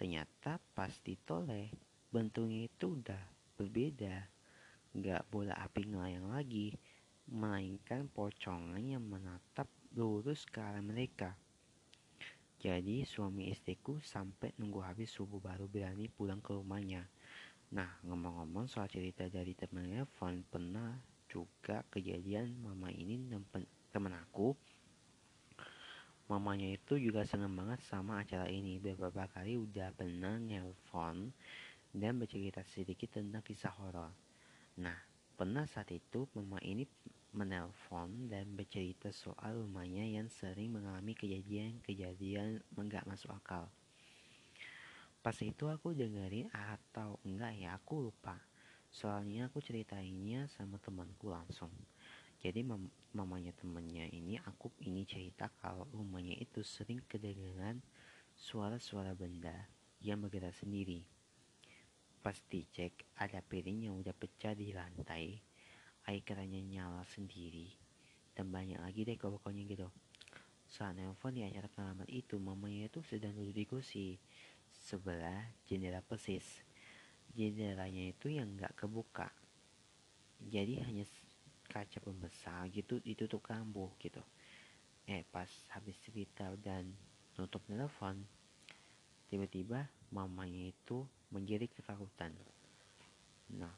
Ternyata 0.01 0.65
pas 0.73 0.97
ditoleh 1.05 1.69
bentuknya 2.09 2.73
itu 2.73 2.97
udah 2.97 3.21
berbeda. 3.61 4.25
Gak 4.97 5.29
bola 5.29 5.53
api 5.61 5.93
ngelayang 5.93 6.33
lagi, 6.33 6.73
melainkan 7.29 8.09
pocongan 8.09 8.81
yang 8.81 9.05
menatap 9.05 9.69
lurus 9.93 10.49
ke 10.49 10.57
arah 10.57 10.81
mereka. 10.81 11.37
Jadi 12.65 13.05
suami 13.05 13.53
istriku 13.53 14.01
sampai 14.01 14.57
nunggu 14.57 14.81
habis 14.81 15.13
subuh 15.13 15.37
baru 15.37 15.69
berani 15.69 16.09
pulang 16.09 16.41
ke 16.41 16.57
rumahnya. 16.57 17.05
Nah 17.77 18.01
ngomong-ngomong 18.09 18.73
soal 18.73 18.89
cerita 18.89 19.29
dari 19.29 19.53
temennya 19.53 20.09
Van 20.17 20.41
pernah 20.49 20.97
juga 21.29 21.85
kejadian 21.93 22.57
mama 22.65 22.89
ini 22.89 23.21
temen 23.93 24.17
aku. 24.17 24.57
Mamanya 26.25 26.73
itu 26.73 26.97
juga 26.97 27.29
seneng 27.29 27.53
banget 27.53 27.85
sama 27.85 28.25
acara 28.25 28.49
ini. 28.49 28.81
Beberapa 28.81 29.29
kali 29.29 29.61
udah 29.61 29.93
pernah 29.93 30.41
nelfon 30.41 31.37
dan 31.93 32.17
bercerita 32.17 32.65
sedikit 32.65 33.21
tentang 33.21 33.45
kisah 33.45 33.77
horor. 33.77 34.09
Nah 34.81 34.97
pernah 35.37 35.69
saat 35.69 35.93
itu 35.93 36.25
mama 36.33 36.57
ini 36.65 36.89
menelpon 37.35 38.31
dan 38.31 38.55
bercerita 38.55 39.11
soal 39.11 39.67
rumahnya 39.67 40.07
yang 40.07 40.31
sering 40.31 40.71
mengalami 40.71 41.19
kejadian-kejadian 41.19 42.63
enggak 42.79 43.03
masuk 43.11 43.35
akal. 43.35 43.67
Pas 45.19 45.35
itu 45.43 45.67
aku 45.67 45.91
dengerin 45.99 46.47
atau 46.55 47.19
enggak 47.27 47.59
ya 47.59 47.75
aku 47.75 48.07
lupa. 48.07 48.39
Soalnya 48.95 49.51
aku 49.51 49.59
ceritainnya 49.59 50.47
sama 50.47 50.79
temanku 50.79 51.27
langsung. 51.27 51.75
Jadi 52.39 52.63
mam 52.63 52.87
mamanya 53.11 53.51
temennya 53.57 54.07
ini 54.15 54.39
aku 54.39 54.71
ini 54.87 55.03
cerita 55.03 55.51
kalau 55.59 55.91
rumahnya 55.91 56.39
itu 56.39 56.63
sering 56.63 57.03
kedengaran 57.11 57.83
suara-suara 58.39 59.11
benda 59.19 59.67
yang 59.99 60.23
bergerak 60.23 60.55
sendiri. 60.55 61.03
Pas 62.23 62.39
dicek 62.47 63.09
ada 63.19 63.43
piring 63.43 63.91
yang 63.91 63.95
udah 63.99 64.15
pecah 64.15 64.55
di 64.55 64.71
lantai 64.71 65.54
air 66.09 66.23
kerannya 66.23 66.61
nyala 66.65 67.05
sendiri. 67.09 67.73
Dan 68.35 68.51
banyak 68.51 68.81
lagi 68.81 69.07
deh 69.07 69.17
pokoknya 69.17 69.63
gitu. 69.65 69.89
Saat 70.67 70.99
nelfon 70.99 71.37
di 71.37 71.43
acara 71.47 71.71
pengalaman 71.71 72.09
itu. 72.11 72.41
Mamanya 72.41 72.91
itu 72.91 73.01
sedang 73.07 73.33
duduk 73.37 73.55
di 73.55 73.65
kursi. 73.65 74.07
Sebelah 74.71 75.55
jendela 75.65 76.03
persis. 76.03 76.65
Jendelanya 77.33 78.11
itu 78.11 78.31
yang 78.31 78.55
nggak 78.59 78.75
kebuka. 78.75 79.31
Jadi 80.45 80.83
hanya 80.83 81.07
kaca 81.71 81.99
pembesar 82.03 82.69
gitu 82.75 83.01
ditutup 83.01 83.41
kambuh 83.41 83.93
gitu. 84.03 84.21
Eh 85.09 85.25
pas 85.29 85.49
habis 85.73 85.97
cerita 86.03 86.53
dan 86.61 86.93
nutup 87.35 87.67
telepon 87.67 88.23
tiba-tiba 89.27 89.91
mamanya 90.15 90.71
itu 90.71 91.03
menjadi 91.35 91.67
ketakutan 91.67 92.31
nah 93.51 93.75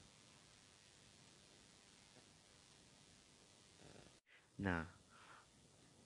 Nah, 4.57 4.89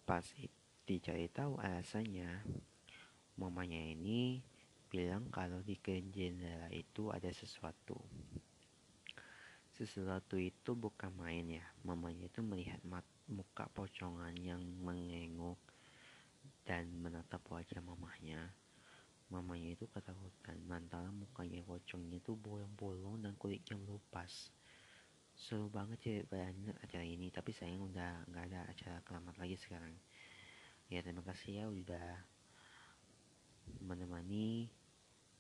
pas 0.03 0.27
dicari 0.83 1.31
tahu 1.31 1.55
alasannya, 1.63 2.43
mamanya 3.39 3.79
ini 3.79 4.43
bilang 4.91 5.31
kalau 5.31 5.63
di 5.63 5.79
jendela 5.79 6.67
itu 6.75 7.15
ada 7.15 7.31
sesuatu. 7.31 7.95
Sesuatu 9.71 10.35
itu 10.35 10.75
bukan 10.75 11.15
main 11.15 11.47
ya, 11.47 11.63
mamanya 11.87 12.27
itu 12.27 12.43
melihat 12.43 12.83
muka 13.31 13.71
pocongan 13.71 14.35
yang 14.35 14.59
mengengok 14.83 15.63
dan 16.67 16.91
menatap 16.99 17.47
wajah 17.55 17.79
mamanya. 17.87 18.51
Mamanya 19.31 19.79
itu 19.79 19.87
ketakutan 19.87 20.59
lantaran 20.67 21.15
mukanya 21.15 21.63
pocongnya 21.63 22.19
itu 22.19 22.35
bolong-bolong 22.35 23.23
dan 23.23 23.39
kulitnya 23.39 23.79
melupas 23.79 24.51
seru 25.40 25.72
banget 25.72 25.98
sih 26.05 26.16
banyak 26.29 26.76
acara 26.85 27.00
ini 27.00 27.33
tapi 27.33 27.57
sayang 27.57 27.88
udah 27.88 28.29
nggak 28.29 28.44
ada 28.53 28.61
acara 28.68 29.00
kelamat 29.09 29.40
lagi 29.40 29.57
sekarang. 29.57 29.96
Ya 30.92 31.00
terima 31.00 31.24
kasih 31.24 31.64
ya 31.64 31.64
udah 31.72 32.09
menemani 33.81 34.68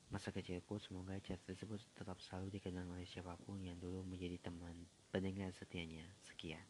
masa 0.08 0.32
kecilku. 0.32 0.80
Semoga 0.80 1.20
acara 1.20 1.36
tersebut 1.44 1.84
tetap 1.92 2.16
selalu 2.24 2.48
dikenal 2.56 2.88
oleh 2.88 3.04
siapa 3.04 3.36
pun 3.44 3.60
yang 3.60 3.76
dulu 3.76 4.00
menjadi 4.08 4.40
teman 4.40 4.88
pendengar 5.12 5.52
setianya. 5.52 6.08
Sekian. 6.24 6.64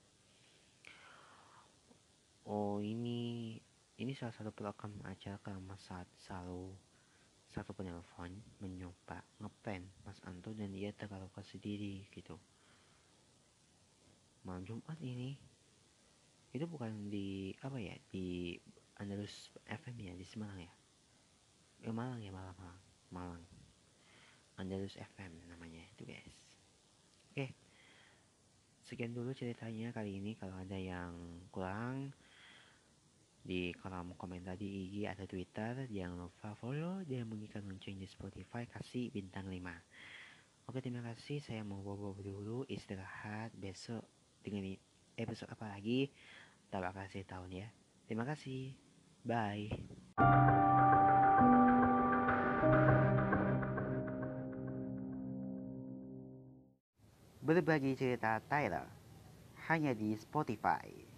Oh 2.50 2.82
ini 2.82 3.54
ini 4.02 4.12
salah 4.18 4.34
satu 4.34 4.50
program 4.50 4.90
acara 5.06 5.38
kelamat 5.38 5.78
saat 5.78 6.08
selalu 6.18 6.74
satu 7.46 7.78
penelpon 7.78 8.34
mencoba 8.58 9.22
ngepen 9.38 9.86
Mas 10.02 10.18
Anto 10.26 10.50
dan 10.50 10.74
dia 10.74 10.90
terluka 10.90 11.46
sendiri 11.46 12.10
gitu 12.10 12.34
malam 14.44 14.64
Jumat 14.64 14.98
ini. 15.02 15.36
Itu 16.50 16.66
bukan 16.66 17.08
di 17.08 17.54
apa 17.62 17.78
ya 17.78 17.94
di 18.10 18.58
Andalus 18.98 19.54
FM 19.64 19.96
ya 20.00 20.12
di 20.18 20.26
Semarang 20.26 20.60
ya? 20.60 20.72
Eh 21.86 21.94
Malang 21.94 22.20
ya 22.20 22.34
Malang 22.34 22.56
Malang 22.58 22.80
Malang. 23.10 23.44
Andalus 24.60 24.98
FM 24.98 25.46
namanya 25.48 25.80
itu 25.96 26.04
guys. 26.04 26.38
Oke. 27.32 27.56
Sekian 28.84 29.14
dulu 29.14 29.30
ceritanya 29.32 29.94
kali 29.94 30.18
ini. 30.18 30.34
Kalau 30.34 30.58
ada 30.58 30.76
yang 30.76 31.44
kurang 31.54 32.12
di 33.40 33.72
kolom 33.80 34.12
komentar 34.20 34.60
di 34.60 34.68
IG 34.68 35.08
atau 35.08 35.24
Twitter 35.24 35.88
jangan 35.88 36.28
lupa 36.28 36.52
follow 36.60 37.00
dan 37.08 37.24
bunyikan 37.24 37.64
lonceng 37.64 37.96
di 37.96 38.04
Spotify 38.04 38.68
kasih 38.68 39.08
bintang 39.08 39.48
5 39.48 40.68
oke 40.70 40.78
terima 40.78 41.02
kasih. 41.02 41.42
Saya 41.42 41.66
mau 41.66 41.82
bobo 41.82 42.14
dulu 42.22 42.62
istirahat 42.70 43.50
besok 43.58 44.06
dengan 44.40 44.72
episode 45.16 45.52
apa 45.52 45.68
lagi 45.68 46.08
tak 46.70 46.80
bakal 46.80 47.04
kasih 47.04 47.26
tahun 47.26 47.50
ya. 47.50 47.68
Terima 48.06 48.24
kasih. 48.24 48.74
Bye. 49.26 49.68
Berbagi 57.40 57.98
cerita 57.98 58.38
Tyler 58.46 58.86
hanya 59.66 59.90
di 59.90 60.14
Spotify. 60.14 61.09